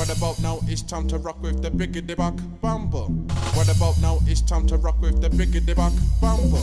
[0.00, 0.60] What about now?
[0.66, 3.04] It's time to rock with the biggity buck bumper.
[3.52, 4.18] What about now?
[4.24, 5.92] It's time to rock with the biggity buck
[6.22, 6.56] bumper.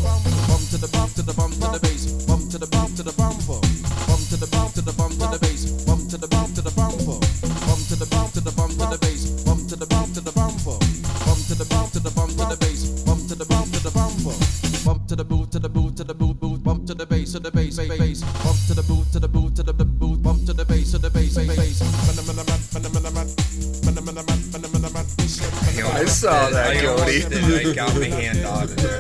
[0.49, 2.25] Bump to the bump to the bump to the bass.
[2.25, 3.61] Bump to the bump to the bumper.
[4.09, 5.69] Bump to the bump to the bump to the bass.
[5.85, 7.21] Bump to the bump to the bumper.
[7.69, 9.29] Bump to the bump to the bump to the bass.
[9.45, 10.77] Bump to the bump to the bumper.
[11.21, 12.81] Bump to the bump to the bump to the bass.
[13.05, 14.33] Bump to the bump to the bumper.
[14.81, 16.63] Bump to the boot to the boot to the boot boot.
[16.63, 18.25] Bump to the bass to the bass bass.
[18.41, 19.77] Bump to the boot to the boot to the
[26.27, 27.19] saw that, I Cody.
[27.21, 27.67] did.
[27.67, 28.99] I got my hand on it there.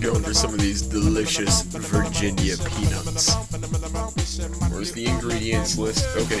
[0.00, 3.34] Going for some of these delicious Virginia peanuts.
[4.70, 6.06] Where's the ingredients list?
[6.16, 6.40] Okay.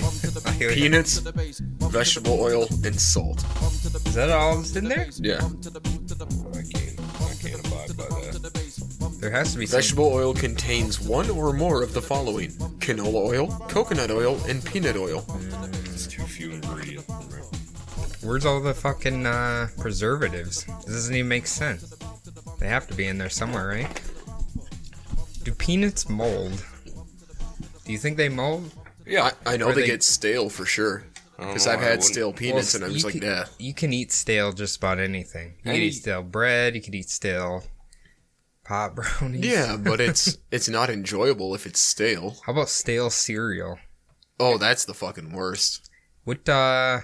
[0.74, 3.44] Peanuts, vegetable oil, and salt.
[4.06, 5.08] Is that all that's in there?
[5.16, 5.40] Yeah.
[5.42, 5.50] Oh,
[6.54, 9.18] I can't, I can't abide by that.
[9.20, 9.78] There has to be some.
[9.78, 14.96] Vegetable oil contains one or more of the following canola oil, coconut oil, and peanut
[14.96, 15.24] oil.
[15.26, 15.77] It's too few ingredients.
[18.28, 20.64] Where's all the fucking uh, preservatives?
[20.64, 21.94] This doesn't even make sense.
[22.58, 24.02] They have to be in there somewhere, right?
[25.44, 26.62] Do peanuts mold?
[27.86, 28.70] Do you think they mold?
[29.06, 31.04] Yeah, I, I know they, they- get stale for sure.
[31.38, 33.44] Because I've had stale peanuts and I'm you just like, can, nah.
[33.58, 35.54] You can eat stale just about anything.
[35.56, 36.74] You can Any- eat stale bread.
[36.74, 37.64] You can eat stale
[38.62, 39.46] pot brownies.
[39.46, 42.36] Yeah, but it's it's not enjoyable if it's stale.
[42.44, 43.78] How about stale cereal?
[44.38, 45.88] Oh, that's the fucking worst.
[46.24, 47.00] What uh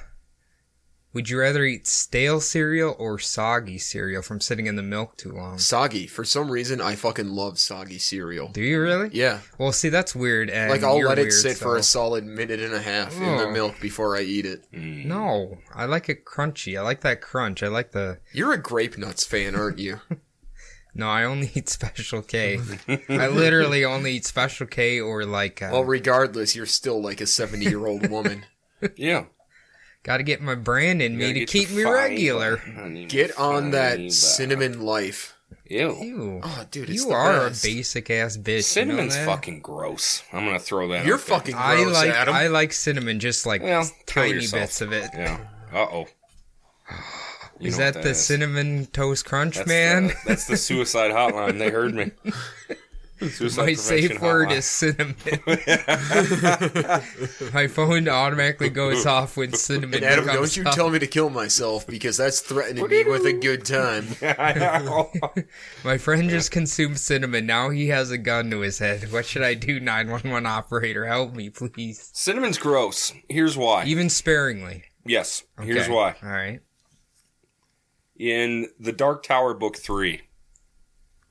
[1.15, 5.31] would you rather eat stale cereal or soggy cereal from sitting in the milk too
[5.33, 5.59] long?
[5.59, 6.07] Soggy.
[6.07, 8.49] For some reason, I fucking love soggy cereal.
[8.49, 9.11] Do you really?
[9.13, 10.51] Yeah, Well, see, that's weird.
[10.51, 13.23] And like I'll let it weird, sit for a solid minute and a half in
[13.39, 13.51] the Oh.
[13.53, 14.65] milk before I eat it.
[14.73, 16.79] No, I like it crunchy.
[16.79, 17.63] I like that crunch.
[17.63, 18.19] I like the.
[18.33, 20.01] You're a grape nuts fan, aren't you?
[20.97, 22.61] No, I only eat Special K.
[23.09, 25.61] I literally only eat Special K or like.
[25.61, 28.45] Uh, well, regardless, you're still like a 70 year old woman.
[28.97, 29.25] Yeah.
[30.05, 31.97] Got to get my brand in me Gotta keep me fiber.
[31.97, 32.63] regular.
[32.79, 34.11] I Get on that fiber.
[34.11, 35.37] cinnamon life.
[35.67, 35.97] Ew.
[36.01, 36.41] Ew.
[36.45, 37.65] Oh, dude, it's you the are best.
[37.65, 38.47] a basic ass bitch.
[38.49, 39.25] you know Cinnamon's that?
[39.27, 40.23] fucking gross.
[40.33, 41.07] I'm gonna throw that.
[41.07, 41.37] You're out there.
[41.39, 42.35] fucking I like Adam.
[42.35, 45.09] I like cinnamon, just like Well, tiny bits of it.
[45.15, 45.41] Yeah.
[45.73, 46.07] Uh oh.
[47.61, 50.09] Is that, the cinnamon toast crunch, that's man?
[50.09, 51.59] The, that's the suicide hotline.
[51.59, 52.11] They heard me.
[53.31, 54.57] Suicide My prevention safe word hotline.
[54.57, 55.15] is cinnamon.
[57.55, 59.97] My phone automatically goes off when cinnamon.
[59.97, 60.75] and Adam, comes don't you up.
[60.75, 64.07] tell me to kill myself because that's threatening me with a good time.
[65.85, 67.47] My friend just consumed cinnamon.
[67.47, 69.11] Now he has a gun to his head.
[69.13, 71.07] What should I do, 911 operator?
[71.07, 72.11] Help me, please.
[72.13, 73.13] Cinnamon's gross.
[73.29, 73.85] Here's why.
[73.85, 74.85] Even sparingly.
[75.05, 75.43] yes.
[75.61, 76.17] Here's why.
[76.23, 76.61] All right.
[78.17, 80.23] In the Dark Tower book three.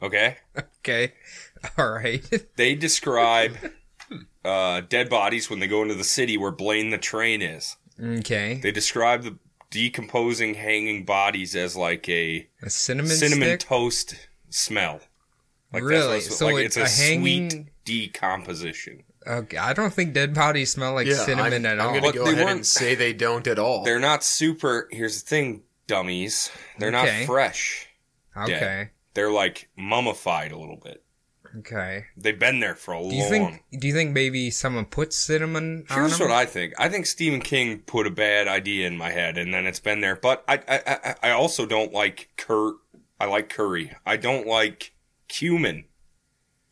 [0.02, 0.36] Okay.
[0.80, 1.14] Okay.
[1.78, 2.24] All right.
[2.56, 3.58] They describe
[4.46, 7.76] uh, dead bodies when they go into the city where Blaine the train is.
[8.02, 8.60] Okay.
[8.62, 9.38] They describe the
[9.70, 13.60] decomposing, hanging bodies as like a A cinnamon, cinnamon stick?
[13.62, 14.16] toast
[14.50, 15.00] smell.
[15.72, 16.20] Like Really?
[16.20, 19.04] That's So like it's it's, a a, hanging- sweet decomposition.
[19.26, 19.58] Okay.
[19.58, 22.26] I don't think dead bodies smell like Yeah, cinnamon I'm, at I'm gonna But go
[22.26, 23.84] they ahead and weren't- say they don't at all.
[23.84, 24.88] They're not super.
[24.92, 26.52] Here's the thing, dummies.
[26.78, 27.20] They're Okay.
[27.22, 27.88] not fresh.
[28.36, 28.90] okay.
[29.14, 31.04] They're like mummified a little bit.
[31.60, 32.06] Okay.
[32.18, 33.30] They've been there for a Do you long.
[33.30, 33.64] think?
[33.82, 36.30] Do you think maybe someone put cinnamon on Here's them?
[36.30, 36.74] what I think.
[36.80, 40.02] I think Stephen King put a bad idea in my head, and then it's been
[40.02, 40.16] there.
[40.16, 42.74] But I, I, I, I also don't like cur.
[43.20, 43.92] I like curry.
[44.06, 44.94] I don't like
[45.28, 45.86] cumin.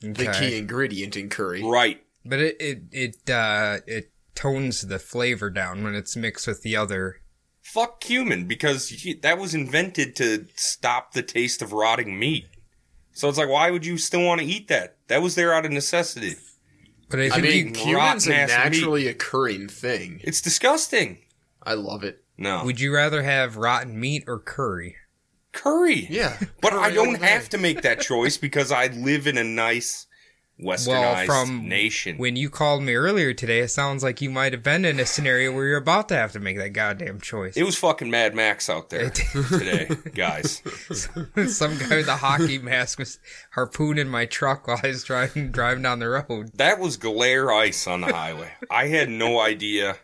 [0.02, 1.64] the key ingredient in curry.
[1.64, 2.04] Right.
[2.26, 6.76] But it it it uh it tones the flavor down when it's mixed with the
[6.76, 7.18] other.
[7.62, 8.92] Fuck cumin because
[9.22, 12.48] that was invented to stop the taste of rotting meat.
[13.14, 14.98] So it's like, why would you still want to eat that?
[15.08, 16.36] That was there out of necessity.
[17.10, 18.56] But I I mean, you, cumin's a rotten-ass meat.
[18.80, 20.22] naturally occurring thing.
[20.24, 21.20] It's disgusting.
[21.62, 22.24] I love it.
[22.38, 22.64] No.
[22.66, 24.96] would you rather have rotten meat or curry?
[25.52, 26.08] curry.
[26.10, 29.44] Yeah, But curry I don't have to make that choice because I live in a
[29.44, 30.08] nice
[30.62, 32.18] Well, from nation.
[32.18, 35.06] when you called me earlier today, it sounds like you might have been in a
[35.06, 37.58] scenario where you're about to have to make that goddamn choice.
[37.58, 40.62] It was fucking Mad Max out there today, guys.
[41.48, 43.20] Some guy with a hockey mask was
[43.56, 46.52] harpooning my truck while I was driving driving down the road.
[46.56, 48.52] That was glare ice on the highway.
[48.70, 49.98] I had no idea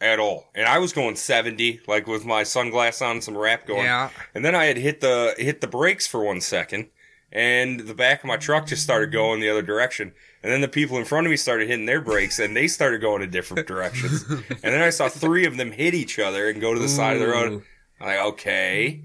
[0.00, 0.50] at all.
[0.54, 3.84] And I was going 70, like with my sunglass on, some rap going.
[3.84, 4.10] Yeah.
[4.34, 6.90] And then I had hit the hit the brakes for one second,
[7.34, 10.12] and the back of my truck just started going the other direction.
[10.42, 13.00] And then the people in front of me started hitting their brakes, and they started
[13.00, 14.22] going in different directions.
[14.30, 17.14] and then I saw three of them hit each other and go to the side
[17.14, 17.62] of the road.
[18.00, 19.02] I'm like, okay.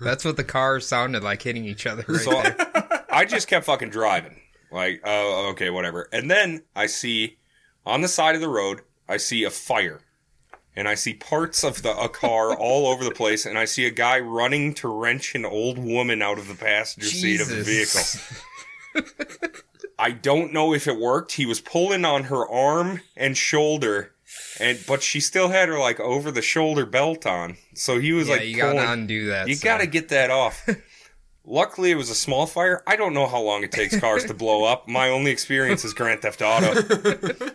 [0.00, 3.04] That's what the cars sounded like hitting each other right So there.
[3.10, 4.40] I just kept fucking driving.
[4.70, 6.08] Like, oh, okay, whatever.
[6.12, 7.38] And then I see
[7.86, 10.00] On the side of the road, I see a fire.
[10.76, 13.86] And I see parts of the a car all over the place, and I see
[13.86, 17.62] a guy running to wrench an old woman out of the passenger seat of the
[17.62, 18.00] vehicle.
[19.98, 21.32] I don't know if it worked.
[21.32, 24.12] He was pulling on her arm and shoulder,
[24.58, 27.56] and but she still had her like over the shoulder belt on.
[27.74, 29.46] So he was Yeah, like, you pulling, gotta undo that.
[29.48, 29.64] you stuff.
[29.64, 30.68] got to get that off.
[31.46, 32.82] Luckily, it was a small fire.
[32.86, 34.88] I don't know how long it takes cars to blow up.
[34.88, 37.50] My only experience is Grand Theft Auto.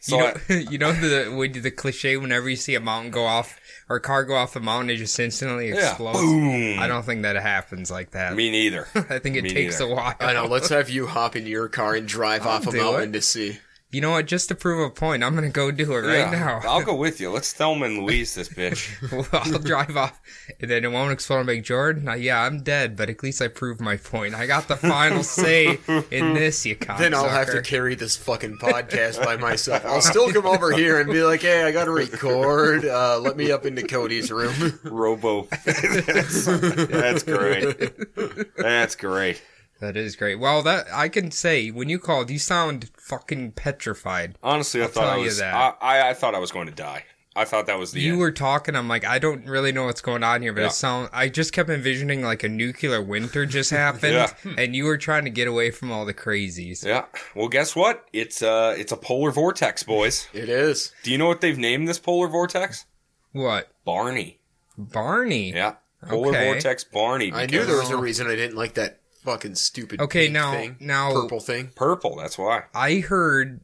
[0.00, 3.10] So you know, I- you know the when the cliche whenever you see a mountain
[3.10, 3.58] go off
[3.88, 5.90] or a car go off a mountain, it just instantly Yeah.
[5.90, 6.18] explodes.
[6.20, 6.78] Boom.
[6.78, 8.34] I don't think that happens like that.
[8.34, 8.86] me neither.
[8.94, 9.92] I think it me takes neither.
[9.92, 10.14] a while.
[10.20, 10.46] I know.
[10.46, 13.12] Let's have you hop into your car and drive off a do mountain it.
[13.14, 13.58] to see.
[13.90, 14.26] You know what?
[14.26, 16.60] Just to prove a point, I'm gonna go do it right Yeah, now.
[16.64, 17.30] I'll go with you.
[17.30, 19.00] Let's Thelma and Louise this bitch.
[19.10, 20.20] Well, I'll drive off,
[20.60, 21.38] and then it won't explode.
[21.38, 22.06] and make Jordan.
[22.06, 24.34] uh, yeah, I'm dead, but at least I proved my point.
[24.34, 25.78] I got the final say
[26.10, 26.66] in this.
[26.66, 26.98] You cocksucker.
[26.98, 29.82] Then I'll have to carry this fucking podcast by myself.
[29.86, 32.84] I'll still come over here and be like, "Hey, I got to record.
[32.84, 35.48] Uh, let me up into Cody's room." Robo.
[35.64, 38.54] that's, that's great.
[38.58, 39.40] That's great.
[39.80, 40.36] That is great.
[40.40, 44.36] Well, that I can say when you called, you sound fucking petrified.
[44.42, 45.38] Honestly, I I'll thought I tell you was.
[45.38, 45.54] that.
[45.54, 47.04] I, I, I thought I was going to die.
[47.36, 48.20] I thought that was the you end.
[48.20, 48.74] were talking.
[48.74, 50.66] I'm like, I don't really know what's going on here, but Yeah.
[50.68, 51.10] it sound.
[51.12, 54.32] I just kept envisioning like a nuclear winter just happened, Yeah.
[54.56, 56.84] and you were trying to get away from all the crazies.
[56.84, 57.04] Yeah.
[57.36, 58.04] Well, guess what?
[58.12, 60.26] It's uh, it's a polar vortex, boys.
[60.32, 60.90] It is.
[61.04, 62.86] Do you know what they've named this polar vortex?
[63.30, 64.40] What, Barney.
[64.76, 65.52] Barney?
[65.52, 65.74] Yeah.
[66.08, 66.44] Polar Okay.
[66.46, 67.32] vortex Barney.
[67.32, 70.00] I knew there was a reason I didn't like that fucking stupid.
[70.00, 71.70] Okay, pink now- thing, now- purple thing.
[71.74, 72.16] purple.
[72.16, 72.64] That's why.
[72.74, 73.60] I heard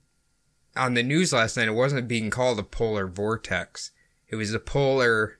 [0.76, 3.90] on the news last night it wasn't being called a polar vortex.
[4.28, 5.38] It was a polar.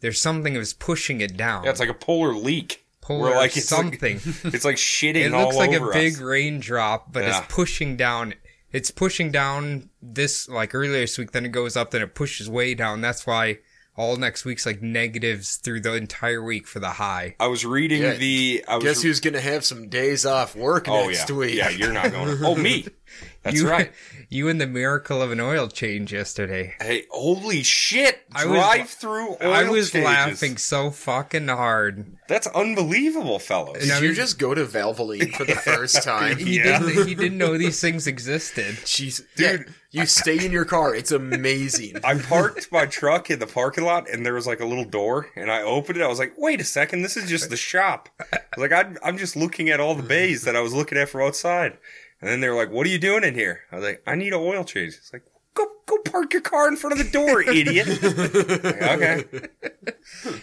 [0.00, 1.64] There's something that was pushing it down.
[1.64, 2.84] Yeah, it's like a polar leak.
[3.00, 4.20] polar Where, like, it's like- something.
[4.54, 7.38] It's like shitting it all looks like a over big raindrop, but Yeah.
[7.42, 8.34] it's pushing down.
[8.72, 11.32] It's pushing down this like earlier this week.
[11.32, 11.90] Then it goes up.
[11.90, 13.00] Then it pushes way down.
[13.02, 13.58] That's why
[13.96, 17.36] all next week's like negatives through the entire week for the high.
[17.38, 18.14] I was reading Yeah.
[18.14, 18.64] the.
[18.66, 21.54] I was Guess who's gonna have some days off work Oh next yeah, week?
[21.54, 21.68] yeah.
[21.70, 22.36] You're not going.
[22.38, 22.44] To.
[22.46, 22.86] Oh me.
[23.44, 23.92] That's you, right.
[24.30, 26.74] You and the miracle of an oil change yesterday.
[26.80, 28.26] Hey, holy shit!
[28.32, 29.32] I was- Drive through.
[29.34, 30.04] Oil I was changes.
[30.06, 32.16] laughing so fucking hard.
[32.26, 33.78] That's unbelievable, fellows.
[33.80, 36.38] Did Now you you- just go to Valvoline for the first time?
[36.38, 36.80] He Yeah.
[36.80, 37.06] didn't.
[37.06, 38.64] He didn't know these things existed.
[38.84, 40.94] Jeez, dude, you stay in your car.
[40.96, 41.96] It's amazing.
[42.02, 45.28] I parked my truck in the parking lot, and there was like a little door,
[45.36, 46.02] and I opened it.
[46.02, 48.96] I was like, "Wait a second, this is just the shop." I was like, I'm,
[49.04, 51.78] "I'm just looking at all the bays that I was looking at from outside."
[52.24, 54.14] And then they were like, "What are you doing in here?" I was like, "I
[54.14, 55.24] need an oil change." It's like,
[55.54, 59.24] "Go, go park your car in front of the door, idiot." Like, okay.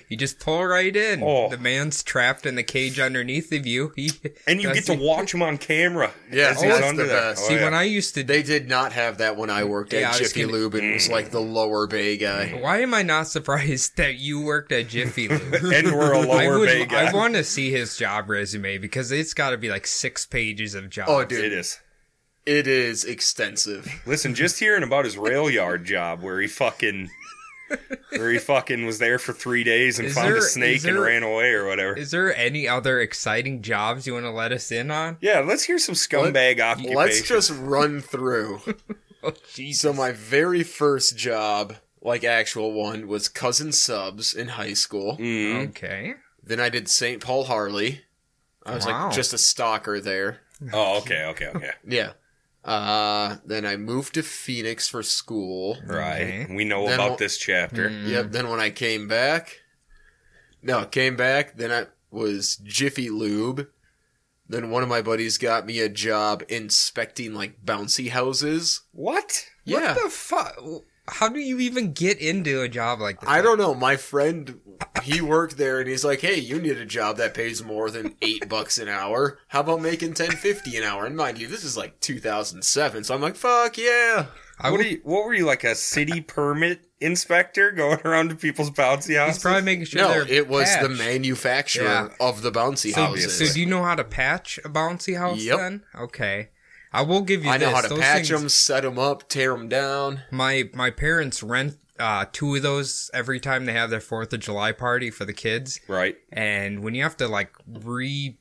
[0.10, 1.22] You just pull right in.
[1.24, 1.50] Oh.
[1.50, 3.94] The man's trapped in the cage underneath of you.
[3.96, 4.12] He,
[4.48, 6.12] And you get to he- watch him on camera.
[6.32, 7.22] Yeah, as oh, he's that's under the there.
[7.22, 7.44] best.
[7.44, 7.64] Oh, See, yeah.
[7.66, 10.30] when I used to, They did not have that when I worked Yeah, at was
[10.32, 12.52] Jiffy gonna- Lube and was like the lower bay guy.
[12.54, 12.62] Mm.
[12.62, 15.54] why am I not surprised that you worked at Jiffy Lube?
[15.74, 16.68] and we're a I lower would.
[16.68, 17.10] bay guy.
[17.10, 20.74] I want to see his job resume because it's got to be like six pages
[20.74, 21.12] of oh, jobs.
[21.12, 21.80] Oh, dude, it is.
[22.46, 23.88] It is extensive.
[24.06, 27.10] Listen, just hearing about his rail yard job where he fucking
[28.10, 30.86] where he fucking was there for three days and Is found there- a snake is
[30.86, 31.96] and ran away or whatever.
[31.98, 35.18] Is there any other exciting jobs you want to let us in on?
[35.22, 36.96] yeah, let's hear some scumbag occupation.
[36.98, 38.62] Let's just run through.
[39.24, 39.82] Oh, Jesus.
[39.84, 45.16] So my very first job, like actual one, was cousin subs in high school.
[45.18, 45.70] Mm.
[45.70, 46.16] Okay.
[46.42, 47.22] Then I did St.
[47.22, 48.02] Paul Harley.
[48.66, 49.06] I was Wow.
[49.06, 50.40] like just a stalker there.
[50.74, 51.70] Oh, okay, okay, okay.
[51.88, 52.14] Yeah.
[52.64, 55.78] Uh, then I moved to Phoenix for school.
[55.86, 56.22] Right.
[56.46, 56.56] Okay.
[56.56, 57.90] We know Then about we'll- this chapter.
[57.90, 58.32] Yep.
[58.32, 59.62] Then when I came back,
[60.62, 61.58] no, came back.
[61.58, 63.68] Then I was Jiffy Lube.
[64.48, 68.82] Then one of my buddies got me a job inspecting like bouncy houses.
[68.92, 69.46] What?
[69.64, 69.94] Yeah.
[69.96, 70.58] What the fuck?
[71.12, 73.30] How do you even get into a job like that?
[73.30, 73.74] I don't know.
[73.76, 74.60] My friend,
[75.04, 78.16] he worked there, and he's like, "Hey, you need a job that pays more than
[78.22, 79.38] eight bucks an hour.
[79.50, 82.64] How about making ten fifty an hour?" And mind you, this is like two thousand
[82.64, 83.04] seven.
[83.04, 84.28] So I'm like, "Fuck yeah!"
[84.60, 88.30] I what, would, are you, what were you like a city permit inspector going around
[88.30, 89.38] to people's bouncy houses?
[89.38, 92.08] He's probably making sure No, they're it was the manufacturer Yeah.
[92.20, 93.38] of the bouncy So, houses.
[93.38, 95.58] so do you know how to patch a bouncy house Yep.
[95.58, 95.84] then?
[96.00, 96.50] Okay.
[96.94, 97.76] I will give you I know this.
[97.76, 100.22] how to Those patch things- them, set them up, tear them down.
[100.32, 104.40] My my parents rent uh, two of those every time they have their Fourth of
[104.40, 106.16] July party for the kids, right.
[106.32, 108.38] and when you have to like re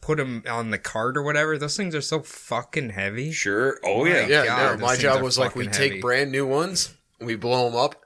[0.00, 3.30] put them on the cart or whatever, those things are so fucking heavy.
[3.32, 3.78] Sure.
[3.84, 4.26] Oh My yeah.
[4.26, 7.66] Yeah, God, no, my job was like we fucking take brand new ones, we blow
[7.70, 7.96] them up,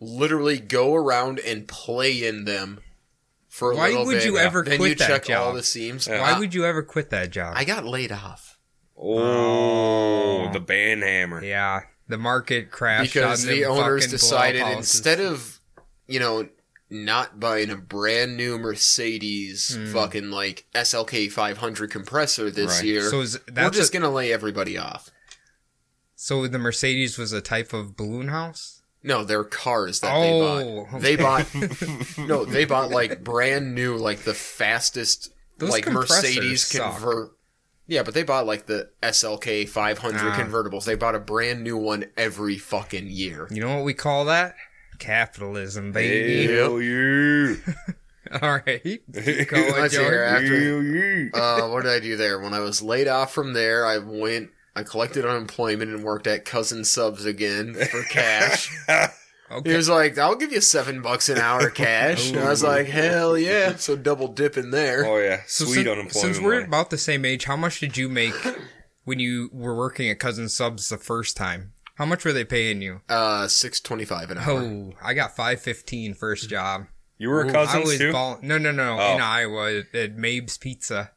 [0.00, 2.80] literally go around and play in them
[3.48, 4.24] for a Why little would bit.
[4.26, 6.08] you ever quit you that check all the seams.
[6.08, 7.54] Why Uh, would you ever quit that job?
[7.56, 8.49] I got laid off?
[9.02, 10.52] Oh, Oh.
[10.52, 11.42] the band hammer.
[11.44, 15.60] Yeah, the market crashed because the owners decided instead of
[16.06, 16.48] you know
[16.92, 19.92] not buying a brand new Mercedes Hmm.
[19.92, 22.84] fucking like SLK 500 compressor this Right.
[22.84, 25.08] year, So is we're just a- gonna lay everybody off.
[26.16, 28.82] so the Mercedes was a type of balloon house.
[29.02, 31.46] No, they're cars that Oh, they bought.
[31.52, 36.66] They bought no, they bought like brand new, like the fastest, Those like compressors Mercedes
[36.66, 36.92] suck.
[36.94, 37.30] convert.
[37.90, 40.38] Yeah, but they bought like the SLK 500 Ah.
[40.38, 40.84] convertibles.
[40.84, 43.48] They bought a brand new one every fucking year.
[43.50, 44.54] You know what we call that?
[45.00, 46.54] Capitalism, baby.
[46.54, 47.56] Hell yeah.
[48.42, 49.12] All right, Keep
[49.48, 50.34] going, Let's hear Jordan.
[50.34, 51.30] After- Hell yeah.
[51.64, 52.38] Uh, what did I do there?
[52.38, 56.44] When I was laid off from there, I went, I collected unemployment and worked at
[56.44, 58.70] Cousin Subs again for cash.
[59.50, 59.76] He Okay.
[59.76, 63.36] was like, "I'll give you seven bucks an hour cash." And I was like, "Hell
[63.36, 65.04] yeah!" So double dip in there.
[65.04, 66.12] oh yeah, So sweet since, unemployment.
[66.12, 66.64] since we're money.
[66.66, 68.34] about the same age, how much did you make
[69.04, 71.72] when you were working at Cousin Subs the first time?
[71.96, 73.00] How much were they paying you?
[73.08, 74.60] Uh, six twenty five an hour.
[74.60, 76.86] Oh, I got five fifteen first job.
[77.18, 79.14] you were a cousin was too, ball- no, no, no, Oh.
[79.16, 81.10] in Iowa at Mabe's Pizza.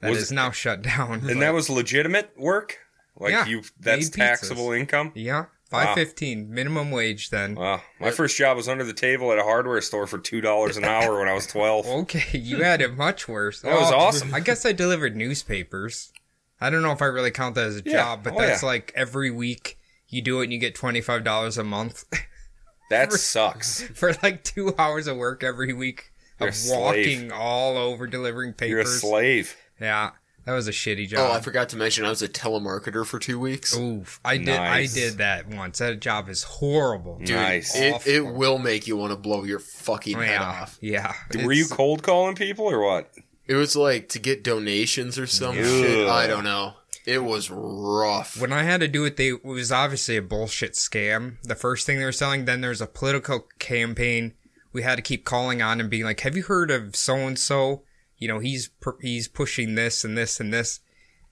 [0.00, 1.28] That is Was it- now shut down.
[1.28, 2.78] and that was legitimate work.
[3.18, 5.12] Like Yeah, you, that's taxable income.
[5.14, 7.54] yeah, five fifteen minimum wage then.
[7.54, 10.76] Wow, my first job was under the table at a hardware store for two dollars
[10.76, 11.86] an hour when I was twelve.
[12.00, 13.62] Okay, you had it much worse.
[13.62, 14.34] That was Oh, awesome.
[14.34, 16.12] I guess I delivered newspapers.
[16.60, 17.92] I don't know if I really count that as a Yeah.
[17.92, 18.68] job, but Oh, that's yeah.
[18.68, 22.04] like every week you do it and you get twenty five dollars a month
[22.90, 23.82] That sucks.
[23.94, 26.10] for like two hours of work every week
[26.40, 28.70] You're of walking all over delivering papers.
[28.70, 29.56] You're a slave.
[29.80, 30.10] Yeah,
[30.50, 31.30] that was a shitty job.
[31.30, 33.76] Oh, I forgot to mention I was a telemarketer for two weeks.
[33.78, 34.46] Oof, I did.
[34.46, 34.96] Nice.
[34.96, 35.78] I did that once.
[35.78, 37.18] That job is horrible.
[37.18, 37.76] Dude, Nice.
[37.76, 40.78] it, it will make you want to blow your fucking head yeah, off.
[40.80, 41.14] yeah.
[41.44, 43.12] Were you cold calling people or what?
[43.46, 45.64] It was like to get donations or some Ugh.
[45.64, 46.08] shit.
[46.08, 46.74] I don't know.
[47.06, 48.40] It was rough.
[48.40, 51.36] When I had to do it, they it was obviously a bullshit scam.
[51.44, 54.34] The first thing they were selling, then there's a political campaign.
[54.72, 57.38] We had to keep calling on and being like, "Have you heard of so and
[57.38, 57.82] so?
[58.20, 60.78] You know, he's he's pushing this and this and this."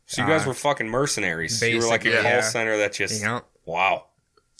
[0.07, 1.62] So you guys Uh, were fucking mercenaries.
[1.62, 4.07] You were like a basically, call center that just You know, wow.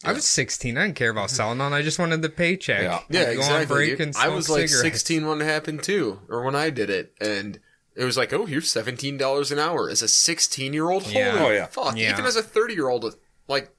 [0.05, 0.77] I was 16.
[0.79, 1.73] I didn't care about selling on.
[1.73, 2.83] I just wanted the paycheck.
[2.83, 3.01] Yeah.
[3.11, 3.67] yeah, I'd exactly.
[3.75, 4.01] break dude.
[4.03, 4.83] and I was like cigarettes.
[5.01, 7.59] 16 when it happened too, or when I did it, and
[7.97, 11.07] it was like, oh, here's $17 an hour as a 16 year old.
[11.09, 11.33] Yeah.
[11.39, 11.67] Holy Oh, yeah.
[11.67, 11.97] fuck!
[11.97, 12.13] Yeah.
[12.13, 13.17] Even as a 30 year old,
[13.49, 13.75] like,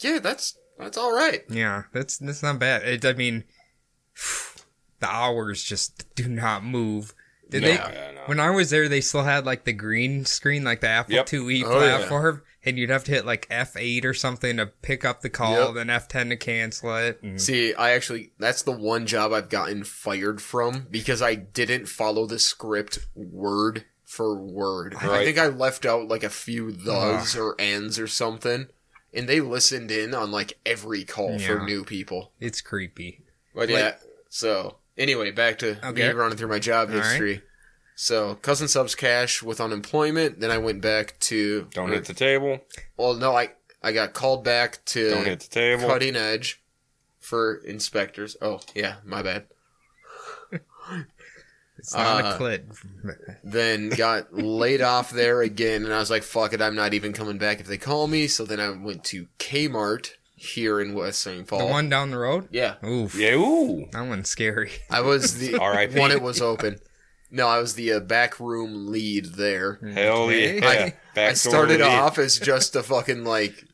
[0.00, 1.44] yeah, that's that's all right.
[1.48, 2.82] Yeah, that's that's not bad.
[2.82, 3.44] It, I mean,
[5.00, 7.14] the hours just do not move.
[7.54, 7.74] Did No, they?
[7.74, 8.20] yeah, no.
[8.26, 11.26] When I was there, they still had like the green screen, like the Apple Yep.
[11.26, 11.96] IIe Oh, yeah.
[11.98, 15.66] platform, and you'd have to hit like F8 or something to pick up the call,
[15.66, 15.74] Yep.
[15.74, 17.20] then F10 to cancel it.
[17.22, 21.86] and- See, I actually that's the one job I've gotten fired from because I didn't
[21.86, 24.94] follow the script word for word.
[25.00, 28.68] I think I left out like a few thes or ands or something,
[29.12, 32.32] and they listened in on like every call for new people.
[32.40, 33.22] It's creepy.
[33.54, 33.96] But yeah,
[34.28, 36.08] so anyway, back to Okay.
[36.08, 37.04] me running through my job All right.
[37.04, 37.42] history.
[37.96, 40.40] So cousin subs cash with unemployment.
[40.40, 42.60] Then I went back to Don't hit the table.
[42.96, 43.50] Well, no, I
[43.82, 45.86] I got called back to Don't hit the table.
[45.86, 46.60] cutting edge
[47.20, 48.36] for inspectors.
[48.42, 49.46] Oh yeah, my bad.
[51.76, 53.38] It's not Uh, a clit.
[53.42, 57.12] Then got laid off there again, and I was like, "Fuck it, I'm not even
[57.12, 60.12] coming back if they call me." So then I went to Kmart
[60.44, 61.46] here in West St.
[61.46, 61.58] Paul.
[61.60, 62.48] The one down the road.
[62.52, 63.86] yeah, Oof, Yeah, ooh.
[63.92, 64.70] that one's scary.
[64.90, 65.98] I was the R.I.P..
[65.98, 66.10] one.
[66.10, 66.78] It was open.
[67.30, 69.80] No, I was the uh, back room lead there.
[69.94, 70.60] Hell Okay.
[70.60, 70.68] yeah.
[70.68, 71.88] I- Back I started lead.
[71.88, 73.64] off as just a fucking like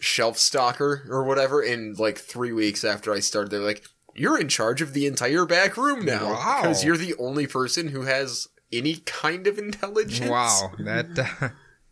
[0.00, 3.84] shelf stalker or whatever, and like three weeks after I started, they're like,
[4.16, 6.58] "You're in charge of the entire back room now Wow.
[6.62, 11.18] because you're the only person who has any kind of intelligence, Wow, that.
[11.40, 11.48] Uh,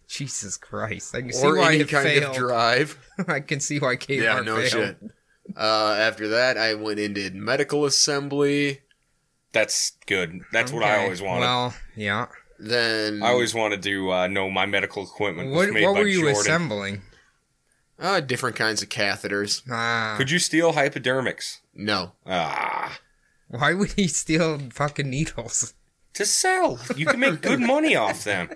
[0.09, 1.15] Jesus Christ!
[1.15, 2.31] I can see or why any it kind failed.
[2.37, 2.99] of drive."
[3.29, 4.71] I can see why Kmart yeah, no failed.
[4.71, 4.99] shit.
[5.57, 8.81] Uh, after that, I went and did medical assembly.
[9.53, 10.41] That's good.
[10.53, 11.41] That's what I always wanted.
[11.41, 12.27] Well, yeah.
[12.59, 16.01] Then I always wanted to uh, know my medical equipment was What, made what by
[16.01, 16.41] were you Jordan.
[16.41, 17.03] assembling?
[17.99, 19.63] uh, different kinds of catheters.
[19.71, 21.59] Ah, Could you steal hypodermics?
[21.75, 22.99] No, Ah,
[23.49, 25.75] why would he steal fucking needles?
[26.15, 26.79] to sell.
[26.97, 28.49] You can make good money off them.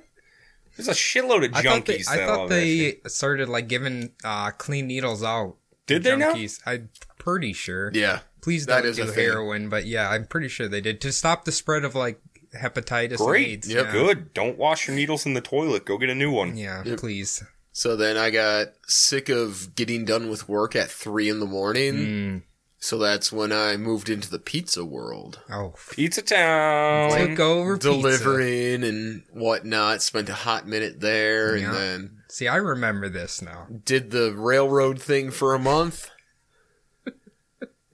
[0.85, 3.03] There's a shitload of I thought they, junkies I thought love that shit.
[3.05, 5.57] they started like giving uh, clean needles out.
[5.87, 6.35] Did they now?
[6.67, 7.91] I'm pretty sure.
[7.95, 9.25] yeah, Please that don't is a do thing.
[9.25, 12.21] heroin, but yeah, I'm pretty sure they did to stop the spread of like
[12.57, 13.19] hepatitis.
[13.19, 13.45] Great.
[13.45, 13.73] And AIDS.
[13.73, 13.87] Yep.
[13.87, 13.93] yeah.
[13.93, 14.35] Good.
[14.35, 15.85] Don't wash your needles in the toilet.
[15.85, 16.57] Go get a new one.
[16.57, 16.99] Yeah, Yep.
[16.99, 17.43] please.
[17.73, 21.95] So then I got sick of getting done with work at three in the morning.
[21.95, 22.43] Mm.
[22.83, 25.41] So that's when I moved into the pizza world.
[25.51, 27.11] Oh, Pizza Town.
[27.11, 27.91] took over pizza.
[27.91, 30.01] Delivering and whatnot.
[30.03, 31.67] Spent a hot minute there Yeah.
[31.67, 33.67] and then See, I remember this now.
[33.85, 36.11] did the railroad thing for a month.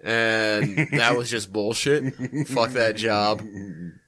[0.03, 2.15] And that was just bullshit.
[2.47, 3.43] Fuck that job.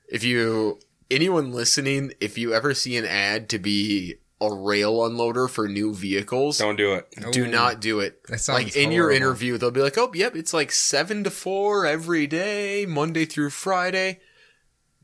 [0.08, 0.78] If you
[1.10, 5.92] anyone listening, if you ever see an ad to be a rail unloader for new
[5.94, 7.08] vehicles, Don't do it.
[7.32, 8.22] do Ooh, not do it.
[8.28, 11.30] That sounds Like in your interview, they'll be like, "Oh, yep, it's like 7 to
[11.30, 14.20] 4 every day, Monday through Friday."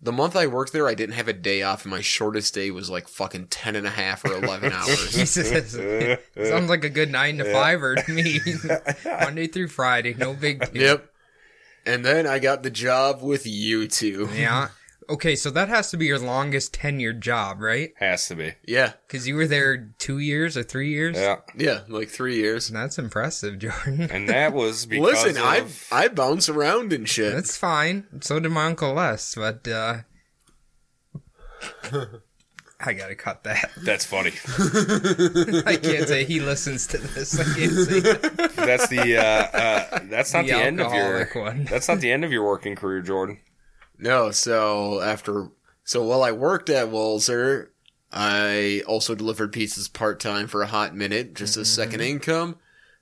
[0.00, 2.70] The month I worked there, I didn't have a day off, and my shortest day
[2.70, 5.12] was like fucking 10 and a half or 11 hours.
[5.12, 5.72] Jesus.
[6.48, 8.38] Sounds like a good nine to fiver to me.
[9.04, 10.82] Monday through Friday, no big deal.
[10.82, 11.10] Yep.
[11.86, 14.28] And then I got the job with you two.
[14.34, 14.68] Yeah.
[15.08, 17.92] Okay, so that has to be your longest tenured job, right?
[17.96, 18.52] Has to be.
[18.66, 18.92] Yeah.
[19.06, 21.16] Because you were there two years or three years.
[21.16, 21.36] Yeah.
[21.56, 22.68] Yeah, like three years.
[22.68, 24.10] That's impressive, Jordan.
[24.10, 27.32] And that was because Listen, I of, I bounce around and shit.
[27.34, 28.06] That's fine.
[28.20, 29.98] So did my uncle Les, but uh
[32.80, 33.70] I gotta cut that.
[33.84, 34.32] that's funny.
[35.66, 37.38] I can't say he listens to this.
[37.38, 38.52] I can't say that.
[38.56, 41.64] That's the uh, uh, that's not The the, end of your alcoholic one.
[41.64, 43.38] that's not the end of your working career, Jordan.
[44.04, 45.48] No, so after
[45.82, 47.68] so while I worked at Walzer,
[48.12, 52.56] I also delivered pizzas part time for a hot minute, just a second income.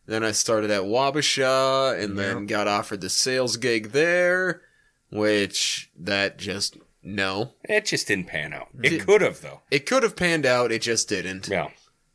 [0.07, 4.63] Then I started at Wabasha and then got offered the sales gig there,
[5.11, 7.55] which that just no.
[7.65, 8.69] It just didn't pan out.
[8.81, 9.63] It could have though.
[9.73, 11.49] It could have panned out, it just didn't.
[11.49, 11.71] Yeah.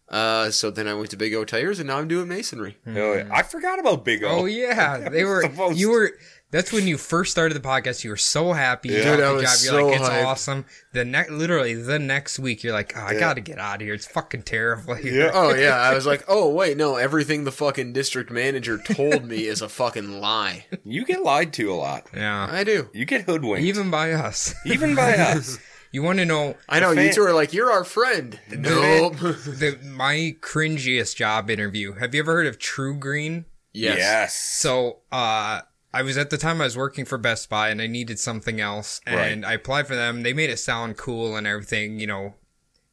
[0.09, 2.77] Uh, so then I went to Big O Tires and now I'm doing masonry.
[2.85, 3.29] Hell yeah.
[3.29, 4.27] I forgot about Big O.
[4.27, 5.41] Oh yeah, they were.
[5.41, 6.11] Supposed You were.
[6.49, 8.05] That's when you first started the podcast.
[8.05, 8.87] You were so happy.
[8.89, 9.73] You Dude, got I the was job.
[9.73, 10.25] You're so like, it's hyped.
[10.25, 10.65] awesome.
[10.93, 13.19] The next, literally the next week, you're like, oh, I Yeah.
[13.19, 13.93] got to get out of here.
[13.93, 15.25] It's fucking terrible here.
[15.25, 15.31] Yeah.
[15.35, 19.45] Oh yeah, I was like, oh wait, no, everything the fucking district manager told me
[19.45, 20.65] is a fucking lie.
[20.85, 22.07] You get lied to a lot.
[22.15, 22.47] Yeah.
[22.49, 22.89] I do.
[22.93, 23.65] You get hoodwinked.
[23.67, 24.55] Even by us.
[24.65, 25.59] even by us.
[25.91, 28.39] You want to know I know The you two are like, you're our friend.
[28.51, 29.17] Nope.
[29.19, 31.93] the my cringiest job interview?
[31.93, 33.45] Have you ever heard of TruGreen?
[33.73, 33.97] yes.
[33.97, 34.33] Yes.
[34.33, 35.61] So, uh,
[35.93, 38.59] I was at the time I was working for Best Buy and I needed something
[38.59, 40.23] else and I applied for them.
[40.23, 42.35] They made it sound cool and everything, you know,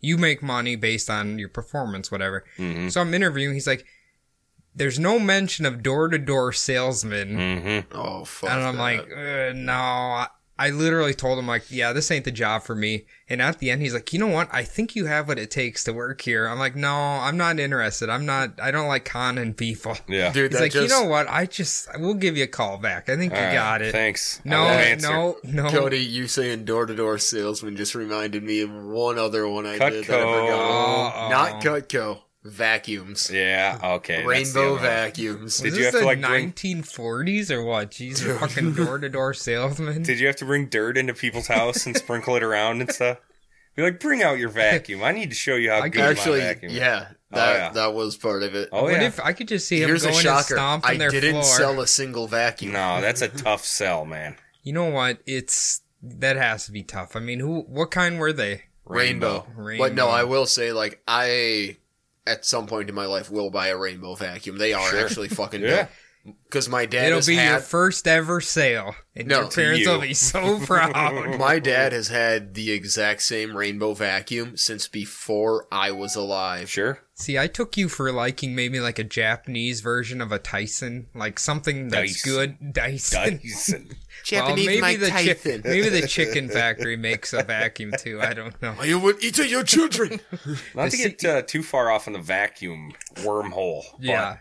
[0.00, 2.44] you make money based on your performance, whatever.
[2.90, 3.54] So I'm interviewing.
[3.54, 3.84] He's like,
[4.74, 7.36] there's no mention of door to door salesman.
[7.36, 7.96] Mm-hmm.
[7.96, 8.50] Oh fuck.
[8.50, 8.82] And I'm that.
[8.82, 10.26] like, uh, no.
[10.58, 13.04] I- I literally told him like, yeah, this ain't the job for me.
[13.28, 14.48] And at the end, he's like, you know what?
[14.52, 16.46] I think you have what it takes to work here.
[16.46, 18.08] I'm like, no, I'm not interested.
[18.08, 18.60] I'm not.
[18.60, 19.96] I don't like con and people.
[20.08, 20.32] Yeah.
[20.32, 21.26] dude, He's like, just, you know what?
[21.28, 23.08] I just we'll give you a call back.
[23.08, 23.92] I think you All right, got it.
[23.92, 24.40] Thanks.
[24.44, 25.70] I No, no, no.
[25.70, 29.78] Cody, you saying door to door salesman just reminded me of one other one I
[29.78, 30.40] did that I Cutco.
[30.42, 31.14] forgot.
[31.14, 31.28] Uh-oh.
[31.30, 32.18] Not Cutco.
[32.44, 33.30] Vacuums.
[33.32, 33.78] Yeah.
[33.82, 34.24] Okay.
[34.24, 35.58] Rainbow vacuums.
[35.58, 37.90] Did you have to, like, bring- 1940s or what?
[37.90, 40.02] Jesus, fucking door to door salesman.
[40.02, 43.18] Did you have to bring dirt into people's house and sprinkle it around and stuff?
[43.76, 45.02] Be like, bring out your vacuum.
[45.02, 46.70] I need to show you how I good Actually, my vacuum.
[46.72, 47.70] is." yeah, Oh, that yeah.
[47.70, 48.68] that was part of it.
[48.70, 49.02] Oh what yeah.
[49.02, 50.54] if I could just see him Here's a going and shocker.
[50.54, 52.72] stomping I their didn't sell a single vacuum.
[52.72, 54.36] no, that's a tough sell, man.
[54.62, 55.18] You know what?
[55.26, 57.16] It's that has to be tough.
[57.16, 57.62] I mean, who?
[57.62, 58.64] What kind were they?
[58.84, 59.44] Rainbow.
[59.56, 59.82] Rainbow.
[59.84, 61.78] But no, I will say, like, I
[62.26, 64.58] at some point in my life will buy a rainbow vacuum.
[64.58, 65.04] They are Sure.
[65.04, 65.88] actually fucking Yeah.
[66.48, 69.90] Because my dad It'll has be your first ever sale, and No, your parents you.
[69.90, 71.38] will be so proud.
[71.38, 76.70] my dad has had the exact same rainbow vacuum since before I was alive.
[76.70, 76.98] Sure.
[77.16, 81.38] See, I took you for liking maybe like a Japanese version of a Tyson, like
[81.38, 82.32] something that's Dyson.
[82.58, 82.72] good.
[82.72, 83.40] Dyson.
[83.42, 83.90] Dyson.
[84.32, 88.22] Well, maybe the chi- maybe the chicken factory makes a vacuum too.
[88.22, 88.82] I don't know.
[88.82, 90.18] You would eat your children.
[90.74, 93.82] Not to get uh, too far off on the vacuum wormhole.
[93.98, 94.36] but, Yeah,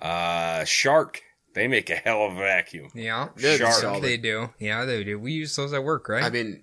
[0.00, 1.20] Uh, Shark.
[1.54, 2.90] They make a hell of a vacuum.
[2.94, 3.72] yeah, Yeah, Shark.
[3.74, 4.02] solid.
[4.04, 4.50] they do.
[4.60, 5.18] Yeah, they do.
[5.18, 6.22] We use those at work, right?
[6.22, 6.62] I mean,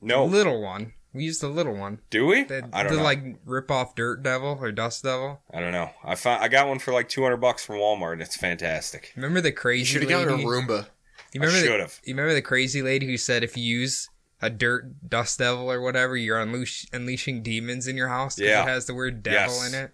[0.00, 0.24] No.
[0.26, 0.92] little one.
[1.12, 1.98] We use the little one.
[2.10, 2.44] Do we?
[2.44, 3.04] The, I don't the know.
[3.04, 5.40] like rip off dirt devil or dust devil.
[5.52, 5.90] I don't know.
[6.04, 8.14] I found I got one for like 200 bucks from Walmart.
[8.14, 9.12] and It's fantastic.
[9.16, 9.78] Remember the crazy?
[9.80, 10.42] you crazy should have lady?
[10.44, 10.48] gotten a
[10.82, 10.86] Roomba.
[11.32, 12.00] You remember I should've.
[12.04, 14.08] You remember the crazy lady who said if you use
[14.42, 18.62] a dirt dust devil or whatever, you're unleash, unleashing demons in your house because Yeah.
[18.62, 19.68] it has the word devil Yes.
[19.72, 19.92] in it.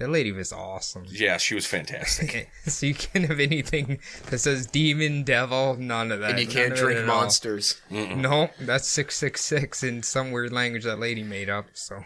[0.00, 1.04] That lady was awesome.
[1.10, 2.48] Yeah, she was fantastic.
[2.66, 3.98] so you can't have anything
[4.30, 6.30] that says demon, devil, none of that.
[6.30, 7.78] And you can't drink monsters.
[7.90, 11.66] No, that's six six six in some weird language that lady made up.
[11.74, 12.02] So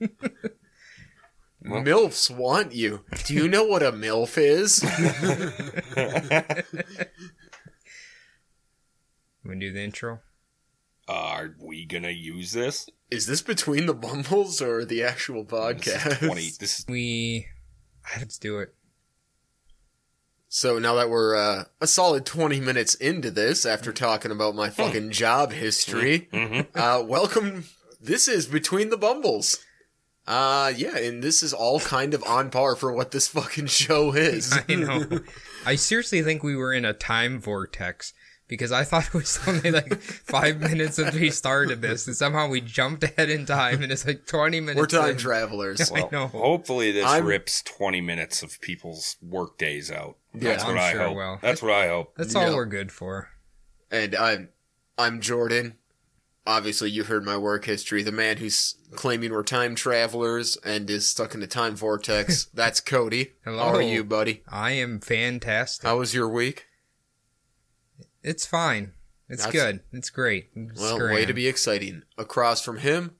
[1.64, 3.00] MILFs want you.
[3.24, 4.84] Do you know what a MILF is?
[9.44, 10.20] we do the intro.
[11.08, 12.88] Are we gonna use this?
[13.10, 15.84] is this between the bumbles or the actual podcast?
[15.84, 16.26] This is podcast?
[16.26, 16.34] 20.
[16.60, 17.46] This is We
[18.18, 18.74] let's do it.
[20.48, 24.70] So now that we're uh, a solid 20 minutes into this, after talking about my
[24.70, 26.66] fucking job history, Mhm.
[26.74, 27.64] uh, welcome.
[28.00, 29.58] This is Between the Bumbles.
[30.26, 34.12] Uh, yeah, and this is all kind of on par for what this fucking show
[34.14, 34.52] is.
[34.68, 35.20] I know.
[35.66, 38.12] I seriously think we were in a time vortex
[38.52, 42.48] because I thought it was only like five minutes since we started this, and somehow
[42.48, 44.78] we jumped ahead in time, and it's like twenty minutes.
[44.78, 45.16] We're time in.
[45.16, 45.90] travelers.
[45.94, 46.26] I know.
[46.28, 50.16] Hopefully, this I'm- rips 20 minutes of people's work days out.
[50.34, 51.16] Yeah, That's what I'm I sure it hope.
[51.16, 51.38] will.
[51.42, 52.14] That's what I hope.
[52.16, 52.54] That's all Yeah.
[52.54, 53.30] we're good for.
[53.90, 54.48] And I'm
[54.98, 55.74] I'm Jordan.
[56.44, 58.02] Obviously, you heard my work history.
[58.02, 62.46] The man who's claiming we're time travelers and is stuck in a time vortex.
[62.54, 63.32] That's Cody.
[63.44, 63.58] Hello.
[63.62, 64.42] How are you, buddy?
[64.48, 65.86] I am fantastic.
[65.86, 66.66] How was your week?
[68.22, 68.92] It's fine.
[69.28, 69.80] It's That's- good.
[69.92, 70.50] It's great.
[70.54, 71.14] It's Well, grand.
[71.14, 72.02] way to be exciting.
[72.18, 73.16] Across from him,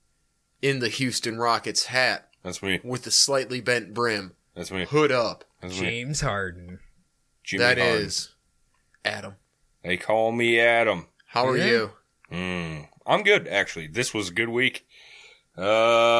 [0.60, 2.80] in the Houston Rockets hat That's me.
[2.84, 4.84] with the slightly bent brim, That's me.
[4.84, 5.44] hood up.
[5.60, 5.86] That's me.
[5.86, 6.80] James Harden.
[7.42, 8.02] Jimmy That Harden.
[8.06, 8.30] is
[9.04, 9.36] Adam.
[9.82, 11.08] They call me Adam.
[11.28, 11.66] How are Yeah.
[11.66, 11.92] you?
[12.30, 13.88] Mm, I'm good, actually.
[13.88, 14.86] This was a good week.
[15.58, 15.62] Uh,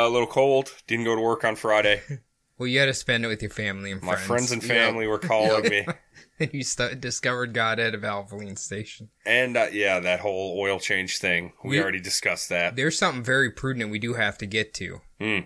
[0.07, 0.75] a little cold.
[0.87, 2.03] Didn't go to work on Friday.
[2.59, 4.27] Well, you had to spend it with your family and My friends.
[4.27, 5.87] friends and family were calling me.
[6.39, 9.09] and you st- discovered God at a Valvoline station.
[9.27, 11.53] And uh, yeah, that whole oil change thing.
[11.65, 12.77] We, We- already discussed that.
[12.77, 15.01] There's something very prudent we do have to get to.
[15.21, 15.39] Hmm.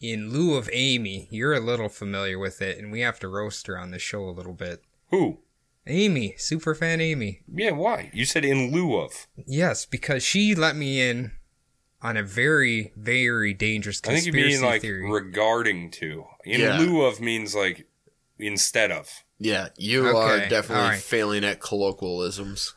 [0.00, 3.66] In lieu of Amy, you're a little familiar with it, and we have to roast
[3.66, 4.80] her on the show a little bit.
[5.10, 5.40] Who?
[5.86, 7.42] Amy, super fan Amy.
[7.52, 8.10] Yeah, why?
[8.14, 9.26] You said in lieu of.
[9.46, 11.32] Yes, because she let me in
[12.02, 15.10] on a very, very dangerous I think you conspiracy mean like theory.
[15.10, 16.24] regarding to.
[16.44, 16.78] In Yeah.
[16.78, 17.86] lieu of means like
[18.38, 19.08] instead of.
[19.38, 21.00] Yeah, you Okay, are definitely alright.
[21.00, 22.74] failing at colloquialisms.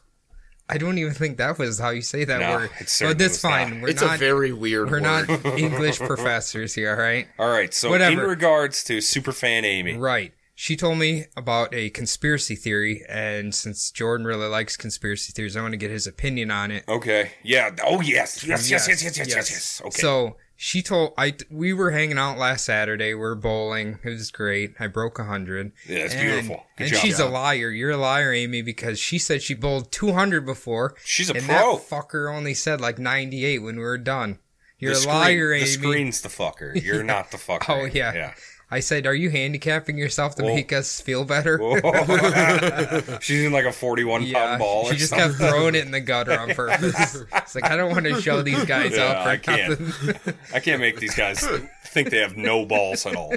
[0.70, 2.70] I don't even think that was how you say that No, word.
[2.80, 3.70] it But that's fine.
[3.76, 3.82] not.
[3.82, 4.16] We're it's not.
[4.16, 5.28] a very weird we're word.
[5.28, 7.28] not English professors here, all right?
[7.38, 8.24] All right, so Whatever.
[8.24, 9.98] in regards to superfan Amy.
[9.98, 10.34] Right.
[10.64, 15.62] She told me about a conspiracy theory, and since Jordan really likes conspiracy theories, I
[15.62, 16.86] want to get his opinion on it.
[16.88, 17.32] Okay.
[17.44, 17.72] Yeah.
[17.84, 18.46] Oh yes.
[18.48, 18.70] Yes.
[18.72, 18.88] Yes.
[18.88, 19.04] Yes.
[19.04, 19.18] Yes.
[19.18, 19.28] Yes.
[19.28, 19.52] Yes.
[19.52, 19.82] yes.
[19.84, 20.02] Okay.
[20.02, 23.14] So she told I we were hanging out last Saturday.
[23.14, 24.00] We are bowling.
[24.06, 24.74] It was great.
[24.80, 25.74] I broke a hundred.
[25.86, 26.64] Yeah, it's And- beautiful.
[26.78, 27.02] Good and job.
[27.02, 27.70] she's a liar.
[27.70, 30.96] You're a liar, Amy, because she said she bowled two hundred before.
[31.04, 31.76] She's a and pro.
[31.76, 34.40] that fucker only said like ninety eight when we were done.
[34.80, 35.66] You're the a screen- liar, Amy.
[35.66, 36.82] The screen's the fucker.
[36.82, 37.66] You're not the fucker.
[37.68, 38.14] Oh, yeah.
[38.14, 38.34] Yeah.
[38.72, 40.56] I said, "Are you handicapping yourself to Whoa.
[40.56, 41.58] make us feel better?"
[43.22, 45.28] She's in like a 41 Yeah, pound ball she just something.
[45.38, 47.24] kept throwing it in the gutter on purpose.
[47.36, 50.36] it's like I don't want to show these guys Yeah, up for I can't.
[50.54, 51.46] I can't make these guys
[51.86, 53.34] think they have no balls at all.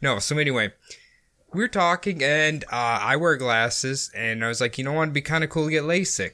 [0.00, 0.72] no, so anyway,
[1.52, 5.02] we were talking, and uh, I wear glasses, and I was like, you know what,
[5.04, 6.32] it'd be kind of cool to get LASIK.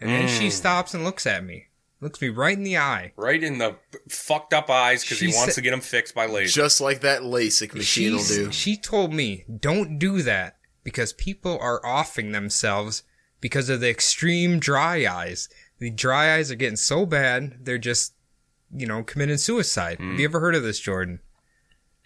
[0.00, 0.52] And then she Mm.
[0.52, 1.66] stops and looks at me,
[2.00, 3.12] looks me right in the eye.
[3.16, 3.76] Right in the
[4.08, 6.52] fucked up eyes because he She wants said- to get them fixed by laser.
[6.52, 8.52] Just like that LASIK machine will She's- do.
[8.52, 13.02] She told me, don't do that because people are offing themselves
[13.40, 15.48] because of the extreme dry eyes.
[15.78, 18.14] The dry eyes are getting so bad, they're just,
[18.74, 19.98] you know, committing suicide.
[19.98, 20.30] Have you mm.
[20.30, 21.20] ever heard of this, Jordan?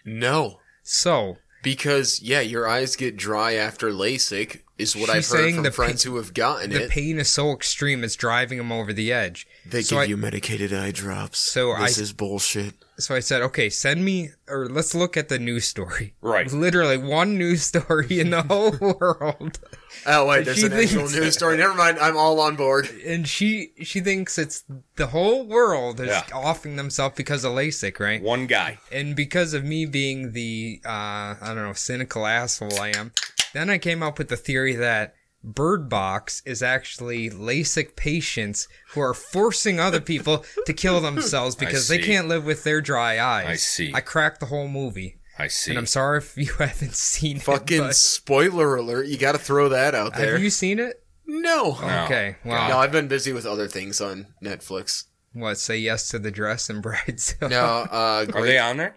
[0.05, 0.59] No.
[0.83, 5.55] So, Because, yeah, your eyes get dry after LASIK, is what She's I've heard saying
[5.55, 6.83] from the friends pa- who have gotten the it.
[6.83, 9.47] The pain is so extreme, it's driving them over the edge.
[9.65, 11.39] they so give I- you medicated eye drops.
[11.39, 12.73] So this I- is bullshit.
[12.97, 16.13] So I said, okay, send me, or let's look at the news story.
[16.21, 16.49] Right.
[16.51, 19.59] Literally one news story in the whole world.
[20.05, 21.57] Oh, wait, there's She an actual news story.
[21.57, 22.89] Never mind, I'm all on board.
[23.05, 24.63] And she, she thinks it's
[24.95, 26.23] the whole world is Yeah.
[26.33, 28.21] offing themselves because of LASIK, right?
[28.21, 28.79] One guy.
[28.91, 33.11] And because of me being the, uh, I don't know, cynical asshole I am,
[33.55, 39.01] then I came up with the theory that Bird Box is actually LASIK patients who
[39.01, 43.45] are forcing other people to kill themselves because they can't live with their dry eyes.
[43.47, 43.91] I see.
[43.93, 45.19] I cracked the whole movie.
[45.37, 45.71] I see.
[45.71, 47.81] And I'm sorry if you haven't seen Fucking it.
[47.81, 50.33] but- spoiler alert, you gotta throw that out there.
[50.33, 51.03] have you seen it?
[51.27, 51.77] No.
[51.81, 52.03] No.
[52.05, 52.37] Okay.
[52.45, 55.05] Well, No, I've been busy with other things on Netflix.
[55.33, 55.57] what?
[55.57, 57.49] Say yes to the dress and Bridezilla.
[57.49, 58.95] No, uh, Are they on there?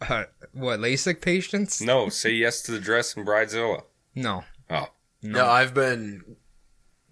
[0.00, 0.80] Uh, what?
[0.80, 1.80] LASIK patients?
[1.80, 2.08] No.
[2.08, 3.82] Say yes to the dress and Bridezilla.
[4.14, 4.44] No.
[4.70, 4.88] Oh.
[5.22, 6.36] No, I've been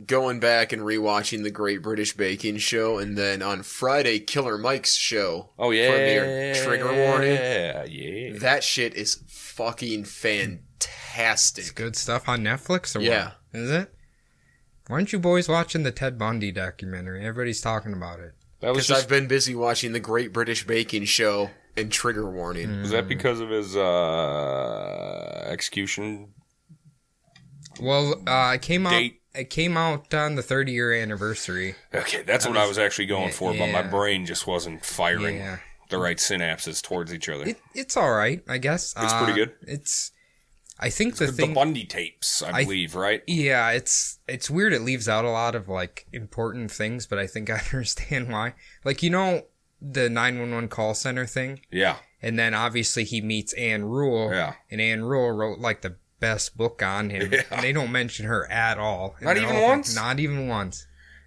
[0.05, 4.95] going back and rewatching the Great British Baking Show, and then on Friday, Killer Mike's
[4.97, 5.51] show.
[5.59, 5.91] Oh yeah.
[5.91, 7.33] their trigger warning.
[7.35, 7.85] Yeah.
[7.85, 8.39] Yeah.
[8.39, 11.75] That shit is fucking fantastic.
[11.75, 13.33] Good stuff on Netflix or Yeah.
[13.53, 13.61] what?
[13.61, 13.95] Is it?
[14.89, 17.25] Why aren't you boys watching the Ted Bundy documentary?
[17.25, 18.33] Everybody's talking about it.
[18.61, 19.03] That was Because just.
[19.05, 22.81] I've been busy watching the Great British Baking Show and Trigger Warning.
[22.83, 26.35] Was that because of his uh, execution?
[27.81, 28.91] Well, uh, it came out.
[28.91, 29.19] Date.
[29.35, 31.75] It came out on the 30 year anniversary.
[31.95, 35.37] Okay, that's what I was actually going Yeah, for, but my brain just wasn't firing
[35.39, 35.59] Yeah.
[35.89, 37.47] the right synapses towards each other.
[37.49, 38.93] It, it's all right, I guess.
[38.99, 39.53] It's pretty good?
[39.63, 40.13] It's.
[40.79, 41.55] I think the the thing.
[41.55, 43.23] Bundy tapes, I I- believe, right?
[43.27, 44.73] Yeah, it's it's weird.
[44.75, 48.53] It leaves out a lot of like important things, but I think I understand why.
[48.85, 49.47] Like you know,
[49.81, 51.61] the 911 call center thing.
[51.71, 51.97] Yeah.
[52.21, 54.31] And then obviously he meets Ann Rule.
[54.31, 54.55] Yeah.
[54.71, 57.31] And Ann Rule wrote like the best book on him.
[57.33, 57.43] Yeah.
[57.51, 59.17] And they don't mention her at all.
[59.21, 59.95] Not even whole once?
[59.95, 60.87] Not even once.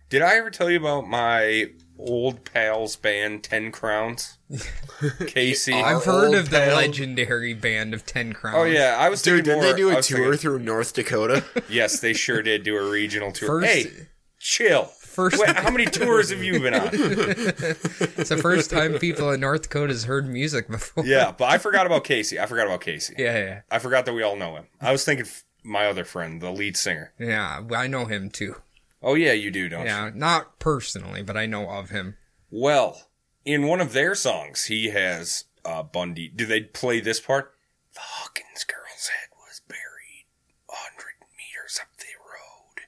[0.10, 1.67] Did I ever tell you about my
[1.99, 4.38] old pals band, Ten Crowns?
[5.27, 5.73] Casey.
[5.73, 8.58] I've heard old of the legendary band of Ten Crowns.
[8.58, 10.60] oh yeah, I was Dude, thinking did they do I a was tour thinking- through
[10.60, 11.43] North Dakota?
[11.69, 13.62] yes, they sure did do a regional tour.
[13.62, 13.91] First, hey,
[14.39, 14.91] chill.
[15.15, 16.89] First, Wait, how many tours have you been on?
[16.93, 21.06] it's the first time people in North Dakota has heard music before.
[21.06, 22.39] Yeah, but I forgot about Casey.
[22.39, 23.15] I forgot about Casey.
[23.17, 23.62] Yeah, yeah.
[23.71, 24.67] I forgot that we all know him.
[24.82, 25.25] I was thinking
[25.63, 27.13] my other friend, the lead singer.
[27.17, 28.56] Yeah, I know him too.
[29.01, 29.88] Oh yeah, you do, don't you?
[29.88, 32.17] Yeah, not personally, but I know of him.
[32.49, 33.08] Well,
[33.45, 36.28] in one of their songs, he has uh, Bundy.
[36.28, 37.54] Do they play this part?
[37.93, 40.25] The Hawkins girl's head was buried
[40.69, 42.88] a hundred meters up the road.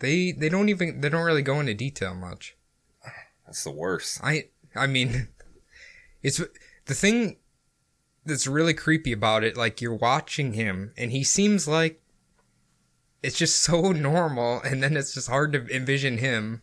[0.00, 2.56] They they don't even they don't really go into detail much.
[3.46, 4.20] That's the worst.
[4.22, 5.28] I I mean,
[6.22, 6.40] it's
[6.86, 7.36] the thing
[8.24, 9.56] that's really creepy about it.
[9.56, 12.00] Like you're watching him, and he seems like
[13.22, 16.62] it's just so normal, and then it's just hard to envision him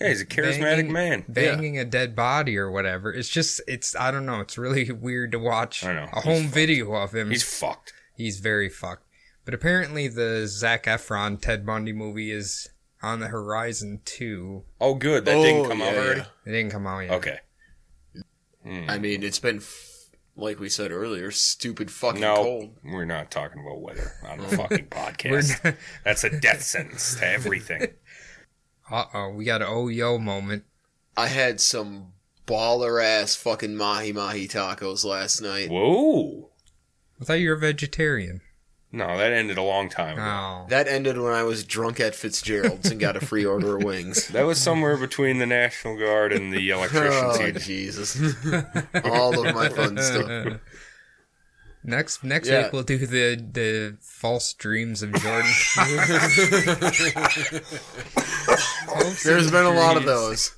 [0.00, 1.24] Yeah, he's a charismatic banging- man.
[1.28, 3.12] banging a dead body or whatever.
[3.12, 4.40] It's just it's I don't know.
[4.40, 7.30] It's really weird to watch a home video of him.
[7.30, 7.92] He's fucked.
[8.16, 9.06] He's very fucked.
[9.44, 12.68] But apparently, the Zac Efron Ted Bundy movie is
[13.02, 14.64] on the horizon too.
[14.80, 15.24] Oh, good.
[15.24, 16.20] That Oh, didn't come out already.
[16.20, 16.26] yeah.
[16.46, 17.10] It didn't come out yet.
[17.12, 17.38] Okay.
[18.62, 18.84] Hmm.
[18.90, 22.76] I mean, it's been, f- like we said earlier, stupid fucking No, cold.
[22.84, 25.64] we're not talking about weather on the fucking We're podcast.
[25.64, 25.74] not-
[26.04, 27.88] That's a death sentence to everything.
[28.92, 30.64] Uh oh, we got an oh yo moment.
[31.16, 32.08] I had some
[32.44, 35.70] baller ass fucking mahi mahi tacos last night.
[35.70, 36.50] Whoa.
[37.20, 38.40] I thought you were a vegetarian.
[38.92, 40.24] No, that ended a long time ago.
[40.24, 43.84] Oh, That ended when I was drunk at Fitzgerald's and got a free order of
[43.84, 44.26] wings.
[44.28, 47.38] That was somewhere between the National Guard and the electricians.
[47.38, 47.50] Oh.
[47.60, 48.20] Jesus.
[49.04, 50.58] All of my fun stuff.
[51.84, 52.64] next next Yeah.
[52.64, 55.50] week we'll do the the false dreams of Jordan.
[59.24, 60.52] There's been a lot of those.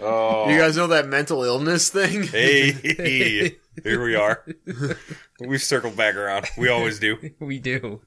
[0.00, 2.24] Oh, You guys know that mental illness thing?
[2.24, 4.44] hey, here we are.
[5.40, 6.46] We've circled back around.
[6.56, 7.30] We always do.
[7.40, 8.00] We do.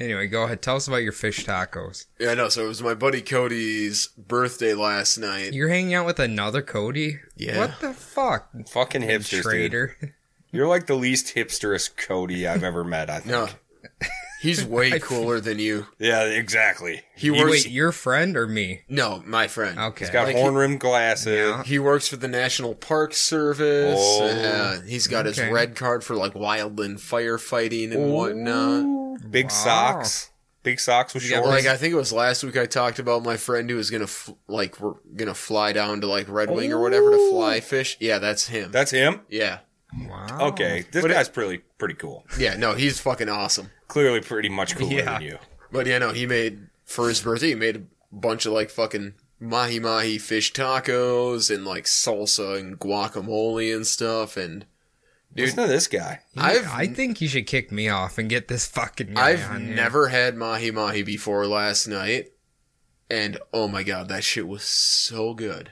[0.00, 0.60] Anyway, go ahead.
[0.60, 2.06] Tell us about your fish tacos.
[2.18, 2.48] Yeah, I know.
[2.48, 5.52] So it was my buddy Cody's birthday last night.
[5.52, 7.20] You're hanging out with another Cody.
[7.36, 7.58] Yeah.
[7.58, 9.42] What the fuck, Fucking hipsters, dude.
[9.44, 9.96] traitor?
[10.50, 13.08] You're like the least hipsterous Cody I've ever met.
[13.08, 13.26] I think.
[13.30, 13.48] No.
[14.44, 15.86] He's way cooler than you.
[15.98, 17.02] Yeah, exactly.
[17.16, 17.50] He works.
[17.50, 18.82] Wait, your friend or me?
[18.88, 19.78] no, my friend.
[19.78, 20.04] Okay.
[20.04, 21.26] He's got Like horn rimmed glasses.
[21.34, 21.62] Yeah.
[21.64, 23.98] He works for the National Park Service.
[23.98, 24.26] Oh.
[24.26, 29.30] Uh, he's got his red card for like wildland firefighting and whatnot.
[29.30, 29.50] Big Wow.
[29.50, 30.30] socks.
[30.62, 31.48] Big socks with You got shorts.
[31.64, 34.04] Like I think it was last week I talked about my friend who was gonna
[34.04, 37.96] f- like we're gonna fly down to like Red Wing or whatever to fly fish.
[38.00, 38.70] Yeah, that's him.
[38.72, 39.20] That's him.
[39.28, 39.58] yeah,
[40.08, 40.38] Wow.
[40.48, 42.24] Okay, this But it- guy's pretty pretty cool.
[42.38, 42.56] yeah.
[42.56, 43.70] No, he's fucking awesome.
[43.94, 45.04] Clearly, pretty much cooler Yeah.
[45.12, 45.38] than you.
[45.70, 47.50] But yeah, no, he made for his birthday.
[47.50, 52.76] He made a bunch of like fucking mahi mahi fish tacos and like salsa and
[52.76, 54.36] guacamole and stuff.
[54.36, 54.66] And
[55.32, 56.22] dude, Listen to this guy.
[56.36, 59.64] I've I think you should kick me off and get this fucking guy I've on
[59.66, 59.76] here.
[59.76, 62.32] never had mahi mahi before last night,
[63.08, 65.70] and oh my god, that shit was so good.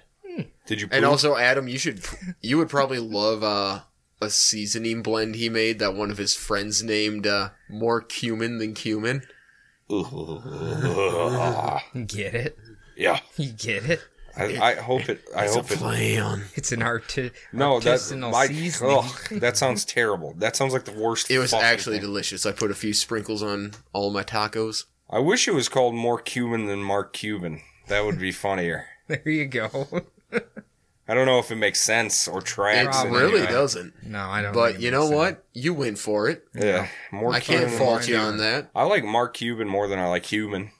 [0.66, 0.88] Did you?
[0.92, 2.04] And also, Adam, you should
[2.40, 3.80] you would probably love uh,
[4.22, 8.74] a seasoning blend he made that one of his friends named uh, more cumin than
[8.74, 9.22] cumin.
[12.06, 12.58] get it.
[12.96, 13.20] yeah.
[13.37, 14.00] You get it.
[14.35, 15.22] I, I hope it.
[15.37, 16.18] I It's a hope it.
[16.18, 16.44] on.
[16.54, 18.46] It's an arti- No, that's my.
[18.46, 18.96] seasoning.
[18.98, 20.32] Ugh, that sounds terrible.
[20.38, 21.30] That sounds like the worst.
[21.30, 22.06] It was actually thing.
[22.06, 22.46] delicious.
[22.46, 24.85] I put a few sprinkles on all my tacos.
[25.11, 27.61] I wish it was called more Cuban than Mark Cuban.
[27.88, 28.87] That would be funnier.
[29.08, 29.68] There you go.
[31.12, 33.03] I don't know if it makes sense or It tracks.
[33.03, 33.46] in any really way.
[33.46, 33.92] doesn't.
[34.03, 34.55] no, I don't.
[34.55, 35.44] But you know makes what?
[35.53, 36.44] You went for it.
[36.55, 37.35] Yeah, more.
[37.35, 38.70] I can't fault you on that.
[38.75, 40.70] I like Mark Cuban more than I like Human.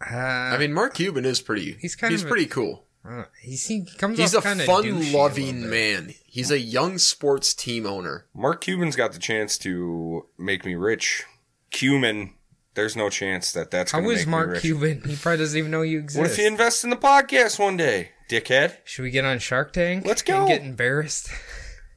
[0.00, 1.76] Uh, I mean, Mark Cuban is pretty.
[1.78, 2.86] He's kind he's of a- pretty cool.
[3.06, 6.14] uh, he's, he comes He's off a kinda douchey a little fun-loving man.
[6.24, 8.24] He's a young sports team owner.
[8.34, 11.24] Mark Cuban's got the chance to make me rich.
[11.70, 12.32] Cuban,
[12.80, 14.58] there's no chance that that's How going to is Mark.
[14.60, 15.02] Cuban?
[15.06, 16.18] He probably doesn't even know you exist.
[16.18, 18.76] What if he invests in the podcast one day, dickhead?
[18.84, 20.06] Should we get on Shark Tank?
[20.06, 20.46] Let's And go.
[20.48, 21.28] get embarrassed.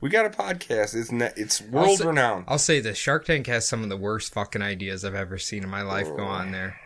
[0.01, 0.93] We got a podcast.
[0.95, 2.45] It's ne- it's I'll world say- renowned.
[2.49, 5.63] I'll say this: Shark Tank has some of the worst fucking ideas I've ever seen
[5.63, 6.77] in my life go on there.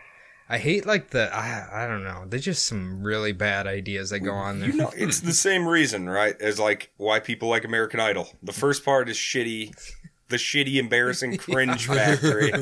[0.50, 2.24] I hate like the I, I don't know.
[2.26, 4.70] There's just some really bad ideas that go on there.
[4.70, 6.40] You know, it's the same reason, right?
[6.40, 8.28] As like why people like American Idol.
[8.42, 9.72] The first part is shitty,
[10.28, 12.52] the shitty, embarrassing cringe factory,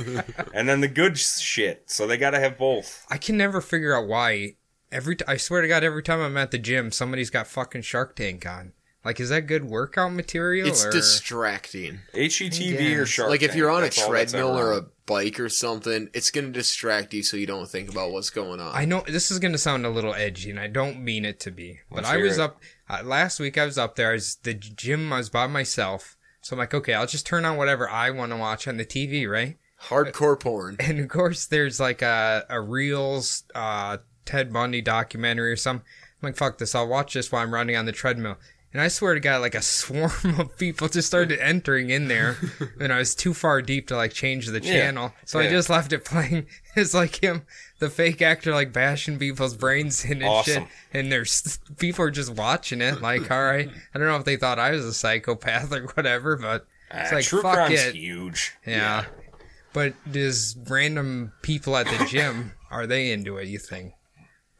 [0.55, 1.85] and then the good shit.
[1.87, 3.07] So they got to have both.
[3.11, 4.57] I can never figure out why
[4.93, 7.83] every t- I swear to God, every time I'm at the gym, somebody's got fucking
[7.83, 8.73] Shark Tank on.
[9.05, 10.67] Like, is that good workout material?
[10.67, 10.91] It's or...
[10.91, 12.01] distracting.
[12.13, 13.09] HGTV or Yes.
[13.09, 16.11] Shark like if you're on a that's all that's treadmill or a bike or something,
[16.13, 18.75] it's gonna distract you so you don't think about what's going on.
[18.75, 21.53] I know this is gonna sound a little edgy, and I don't mean it to
[21.53, 22.43] be, but Let's I was it.
[22.43, 23.57] up uh, last week.
[23.57, 24.11] I was up there.
[24.11, 25.13] I was the gym.
[25.13, 26.16] I was by myself,
[26.47, 28.85] so I'm like, okay, I'll just turn on whatever I want to watch on the
[28.85, 29.57] TV, right?
[29.89, 30.77] Hardcore porn.
[30.81, 35.85] And of course, there's like a a reels uh, Ted Bundy documentary or something.
[36.23, 36.73] I'm like, fuck this.
[36.77, 38.37] I'll watch this while I'm running on the treadmill.
[38.73, 42.37] And I swear to God, like a swarm of people just started entering in there,
[42.81, 44.73] and I was too far deep to like change the Yeah.
[44.73, 46.47] channel, so I just left it playing.
[46.77, 47.43] It's like him,
[47.79, 52.33] the fake actor, like bashing people's brains in and shit, and there's people are just
[52.35, 53.01] watching it.
[53.03, 56.37] Like, all right, I don't know if they thought I was a psychopath or whatever,
[56.37, 57.95] but it's Ah, like true fuck crime's it.
[57.95, 58.53] huge.
[58.67, 59.05] Yeah.
[59.73, 63.47] But does random people at the gym are they into it?
[63.49, 63.93] You think?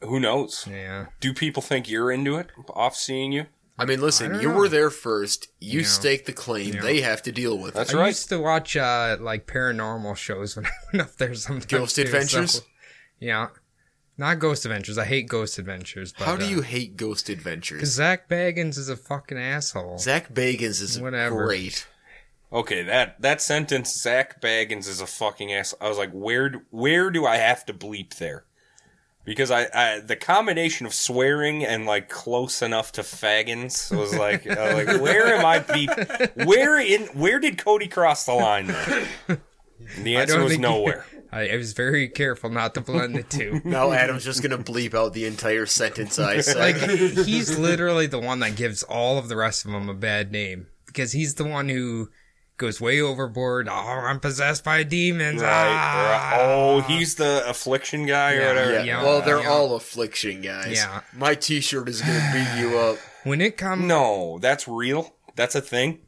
[0.01, 0.67] Who knows?
[0.69, 1.07] Yeah.
[1.19, 3.47] Do people think you're into it off seeing you?
[3.79, 4.55] I mean, listen, don't you know.
[4.55, 5.47] were there first.
[5.59, 5.85] You Yeah.
[5.87, 6.73] staked the claim.
[6.75, 6.81] Yeah.
[6.81, 7.95] They have to deal with That's it.
[7.95, 8.07] I right.
[8.07, 11.65] used to watch uh like paranormal shows when I went up there sometimes.
[11.65, 12.61] Ghost too, so- Adventures?
[13.19, 13.47] Yeah.
[14.17, 14.97] Not Ghost Adventures.
[14.97, 16.13] I hate Ghost Adventures.
[16.17, 17.87] But, How do uh, you hate Ghost Adventures?
[17.89, 19.99] Zak Bagans is a fucking asshole.
[19.99, 21.45] Zak Bagans is Whatever.
[21.45, 21.87] great.
[22.51, 25.75] Okay, that that sentence, Zak Bagans is a fucking ass.
[25.81, 28.45] I was like, where do- where do I have to bleep there?
[29.25, 34.47] Because I, I the combination of swearing and like close enough to faggins was like,
[34.47, 35.89] I was like where am I beep?
[36.47, 38.67] Where in where did Cody cross the line?
[38.67, 39.07] There?
[39.27, 41.05] And the answer was think- nowhere.
[41.31, 43.61] I, I was very careful not to blend the two.
[43.65, 46.57] Now Adam's just gonna bleep out the entire sentence I said.
[46.57, 46.75] like
[47.25, 50.67] he's literally the one that gives all of the rest of them a bad name
[50.85, 52.09] because he's the one who
[52.57, 53.67] goes way overboard.
[53.69, 55.41] Oh, I'm possessed by demons.
[55.41, 55.49] Right.
[55.49, 56.37] Ah.
[56.39, 58.73] Oh, he's the affliction guy or whatever.
[58.73, 58.83] yeah.
[58.83, 59.49] yeah, well, they're yeah.
[59.49, 60.71] all affliction guys.
[60.73, 61.01] Yeah.
[61.13, 62.97] My T-shirt is gonna beat you up.
[63.23, 65.15] When it comes, No, that's real.
[65.35, 65.99] That's a thing.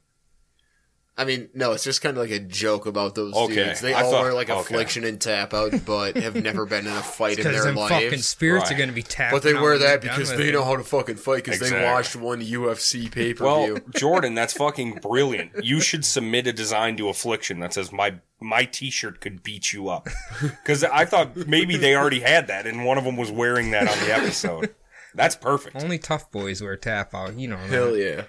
[1.19, 3.81] I mean, no, it's just kind of like a joke about those Okay, dudes.
[3.81, 4.59] They I all thought- wear like okay.
[4.59, 7.75] affliction and tap out, but have never been in a fight in because their them
[7.75, 8.27] fucking lives.
[8.27, 9.33] spirits are going to be tapped.
[9.33, 10.53] But they wear that because they it.
[10.53, 11.79] know how to fucking fight because Exactly.
[11.79, 13.73] they watched one UFC pay per view.
[13.73, 13.77] Well.
[13.95, 15.51] Jordan, that's fucking brilliant.
[15.63, 19.89] You should submit a design to Affliction that says my my T-shirt could beat you
[19.89, 20.07] up.
[20.41, 23.89] Because I thought maybe they already had that, and one of them was wearing that
[23.89, 24.73] on the episode.
[25.15, 25.75] That's perfect.
[25.75, 27.37] Only tough boys wear tap out.
[27.37, 27.57] You know.
[27.57, 27.69] that.
[27.69, 28.21] Hell yeah.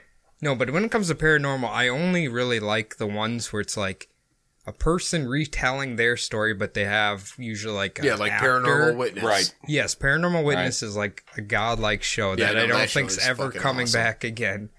[0.42, 3.76] No, but when it comes to paranormal, I only really like the ones where it's
[3.76, 4.08] like
[4.66, 8.60] a person retelling their story, but they have usually like a Yeah, like actor.
[8.60, 9.24] Paranormal Witness.
[9.24, 9.54] Right.
[9.66, 13.18] Yes, Paranormal Witness is like a godlike show Yeah, that no, I don't that think's
[13.26, 14.00] ever coming awesome.
[14.00, 14.70] back again.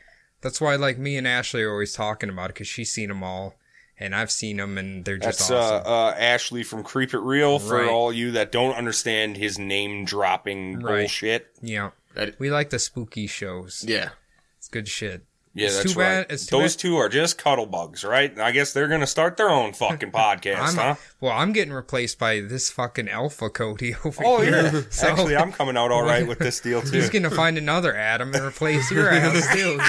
[0.41, 3.23] That's why like me and Ashley are always talking about it because she's seen them
[3.23, 3.55] all,
[3.99, 5.85] and I've seen them, and they're just That's awesome.
[5.85, 7.59] uh, uh, Ashley from Creep It Real.
[7.59, 11.01] For all you that don't understand his name dropping Right.
[11.01, 11.47] bullshit.
[11.61, 13.83] yeah, That- we like the spooky shows.
[13.87, 14.09] Yeah.
[14.57, 15.23] It's good shit.
[15.53, 16.05] Yeah, It's that's too right.
[16.05, 18.37] bad- it's too Those bad- two are just cuddle bugs, right?
[18.39, 20.95] I guess they're gonna start their own fucking podcast, I'm huh?
[21.19, 21.33] well.
[21.33, 24.51] I'm getting replaced by this fucking alpha Cody over Oh here.
[24.73, 24.81] yeah.
[24.89, 26.91] So Actually, I'm coming out all right with this deal too.
[26.97, 29.79] he's gonna find another Adam and replace your ass too.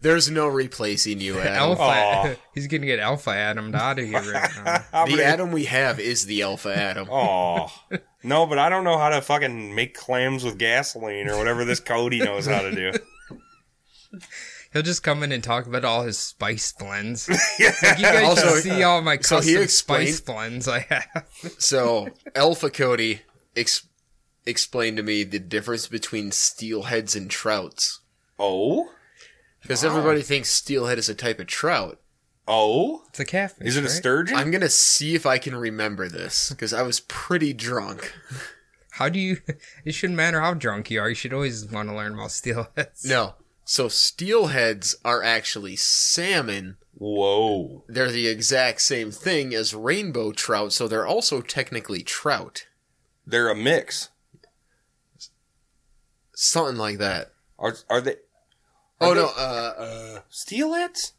[0.00, 1.54] There's no replacing you, Adam.
[1.54, 1.82] Alpha.
[1.82, 2.34] Aw.
[2.52, 5.04] He's gonna get Alpha Adam out of here right now.
[5.04, 7.08] The gonna- Adam we have is the Alpha Adam.
[7.08, 7.72] Oh
[8.24, 11.78] no, but I don't know how to fucking make clams with gasoline or whatever this
[11.78, 12.92] Cody knows how to do.
[14.76, 17.28] He'll just come in and talk about all his spice blends.
[17.58, 21.26] Like, you guys Also, should see all my custom he explained- spice blends I have.
[21.58, 23.22] So, Alpha Cody
[23.56, 23.86] ex-
[24.44, 28.00] explained to me the difference between steelheads and trouts.
[28.38, 28.90] Oh,
[29.62, 31.98] Because everybody thinks steelhead is a type of trout.
[32.46, 33.66] oh, It's a catfish.
[33.66, 33.90] is it a right?
[33.90, 34.36] sturgeon?
[34.36, 38.12] I'm gonna see if I can remember this because I was pretty drunk.
[38.90, 39.38] How do you?
[39.86, 41.08] It shouldn't matter how drunk you are.
[41.08, 43.06] You should always want to learn about steelheads.
[43.06, 43.34] No,
[43.66, 46.76] so steelheads are actually salmon.
[46.94, 52.66] Whoa, They're the exact same thing as rainbow trout, so they're also technically trout.
[53.26, 54.08] they're a mix.
[56.34, 57.32] Something like that.
[57.58, 58.16] Are are they
[59.00, 61.12] Oh Are no, uh, uh, steelheads?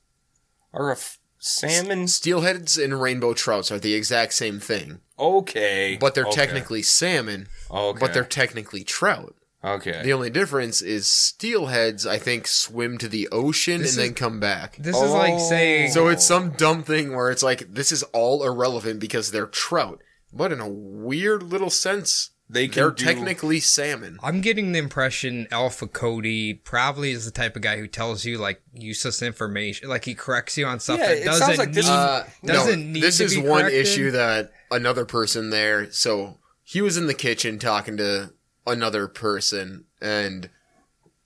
[0.73, 2.05] Are a f- salmon?
[2.07, 6.35] steelheads and rainbow trouts are the exact same thing, Okay, but they're okay.
[6.35, 7.99] technically salmon, okay.
[7.99, 9.35] but they're technically trout.
[9.63, 10.01] Okay.
[10.03, 14.13] The only difference is steelheads, I think, swim to the ocean This and is- then
[14.15, 14.77] come back.
[14.77, 15.49] This is like Oh.
[15.49, 15.91] saying.
[15.91, 20.01] So it's some dumb thing where it's like this is all irrelevant because they're trout,
[20.33, 24.17] but in a weird little sense, they can they're do- technically salmon.
[24.23, 28.37] I'm getting the impression Alpha Cody probably is the type of guy who tells you
[28.37, 31.73] like useless information, like he corrects you on stuff Yeah, that it doesn't sounds like
[31.73, 31.91] this need.
[31.91, 33.81] is- Uh, doesn't no, need this to is be one corrected?
[33.81, 35.91] issue that another person there.
[35.91, 38.31] So he was in the kitchen talking to
[38.67, 40.49] another person and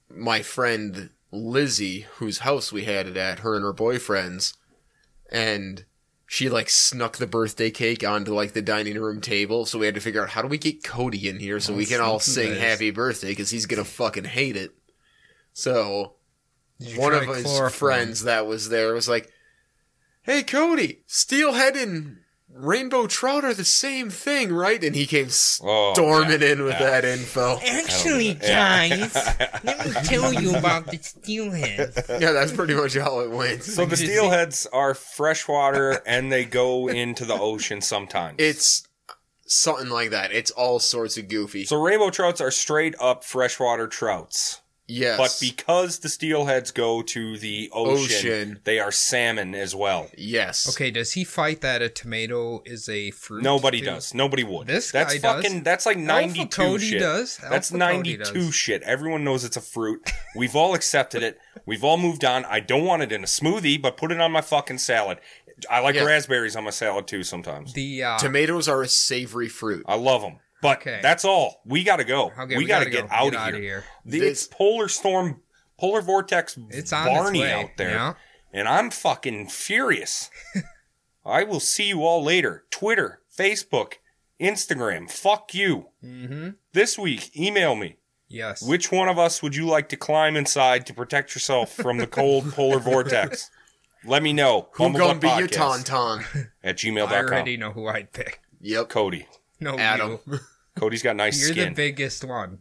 [0.09, 4.53] my friend Lizzie, whose house we had it at, her and her boyfriend's,
[5.31, 5.85] and
[6.27, 9.65] she like snuck the birthday cake onto like the dining room table.
[9.65, 11.77] So we had to figure out how do we get Cody in here so Oh,
[11.77, 12.59] we can all sing biz.
[12.59, 14.71] happy birthday because he's gonna fucking hate it.
[15.53, 16.15] So
[16.95, 19.29] one of his friends that was there was like,
[20.23, 22.17] "Hey Cody, steelhead and
[22.53, 25.27] rainbow trout are the same thing, right?" And he came
[25.63, 26.89] Oh, storming in with yeah.
[27.01, 27.59] that info.
[27.65, 28.87] Actually, Yeah.
[28.87, 29.15] guys,
[29.63, 32.19] let me tell you about the steelheads.
[32.21, 33.63] Yeah, that's pretty much how it went.
[33.63, 38.35] So the steelheads are freshwater and they go into the ocean sometimes.
[38.39, 38.87] It's
[39.45, 40.31] something like that.
[40.31, 41.65] It's all sorts of goofy.
[41.65, 44.61] so rainbow trouts are straight up freshwater trouts.
[44.87, 48.59] Yes, But because the steelheads go to the ocean, Ocean.
[48.63, 50.09] they are salmon as well.
[50.17, 50.69] yes.
[50.69, 53.43] Okay, does he fight that a tomato is a fruit?
[53.43, 53.85] Nobody too?
[53.85, 54.13] does.
[54.13, 54.67] Nobody would.
[54.67, 55.43] This that's guy does.
[55.43, 56.99] fucking that's like 92 Cody shit.
[56.99, 57.37] does.
[57.37, 58.55] That's Alpha Cody 92 does.
[58.55, 58.83] shit.
[58.83, 60.01] Everyone knows it's a fruit.
[60.35, 61.37] We've all accepted it.
[61.65, 62.45] We've all moved on.
[62.45, 65.19] I don't want it in a smoothie, but put it on my fucking salad.
[65.69, 66.03] I like Yeah.
[66.05, 67.73] raspberries on my salad too sometimes.
[67.73, 69.85] The uh, Tomatoes are a savory fruit.
[69.87, 70.39] I love them.
[70.61, 70.99] But Okay.
[71.01, 71.61] that's all.
[71.65, 72.31] We got to go.
[72.39, 73.15] okay, we, got to gotta get go.
[73.15, 73.63] out Get of outta here.
[73.63, 73.83] here.
[74.05, 75.41] The, This- it's polar storm,
[75.79, 77.53] polar vortex It's on Barney its way.
[77.63, 77.89] out there.
[77.91, 78.13] Yeah.
[78.53, 80.29] And I'm fucking furious.
[81.25, 82.65] I will see you all later.
[82.69, 83.93] Twitter, Facebook,
[84.39, 85.09] Instagram.
[85.09, 85.87] Fuck you.
[86.03, 86.49] Mm-hmm.
[86.73, 87.97] This week, email me.
[88.27, 88.61] Yes.
[88.61, 92.07] Which one of us would you like to climb inside to protect yourself from the
[92.07, 93.49] cold polar vortex?
[94.05, 94.69] Let me know.
[94.73, 95.51] Who gonna be your Bumblebutt
[95.85, 96.19] tauntaun?
[96.23, 98.41] Podcast At I already know who I'd pick.
[98.61, 98.89] Yep.
[98.89, 99.27] Cody.
[99.61, 100.19] No, Adam.
[100.27, 100.39] you.
[100.75, 101.69] Cody's got nice You're skin.
[101.69, 102.59] the biggest one.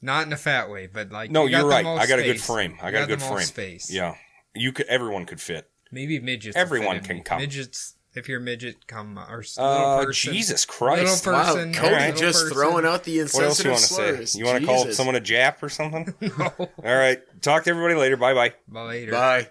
[0.00, 1.84] Not in a fat way, but like no, you you're the right.
[1.84, 2.76] most I got a good frame.
[2.82, 3.46] I You got a the good most frame.
[3.46, 3.90] Space.
[3.90, 4.14] Yeah.
[4.54, 5.68] You could everyone could fit.
[5.90, 6.54] Maybe midgets.
[6.56, 7.22] will Everyone fit can me.
[7.22, 7.38] come.
[7.40, 7.94] Midgets.
[8.14, 10.32] If you're a midget, come or s- little Uh, person.
[10.34, 11.24] Jesus Christ.
[11.26, 11.72] Little Wow, person.
[11.74, 12.54] Cody little just person.
[12.56, 14.30] throwing out the What else insensitive you want to slurs.
[14.32, 14.38] say?
[14.38, 16.14] You want to call someone a Jap or something?
[16.38, 16.52] No.
[16.58, 17.20] All right.
[17.42, 18.16] Talk to everybody later.
[18.16, 18.52] Bye bye.
[18.68, 19.10] Bye later.
[19.12, 19.48] Bye.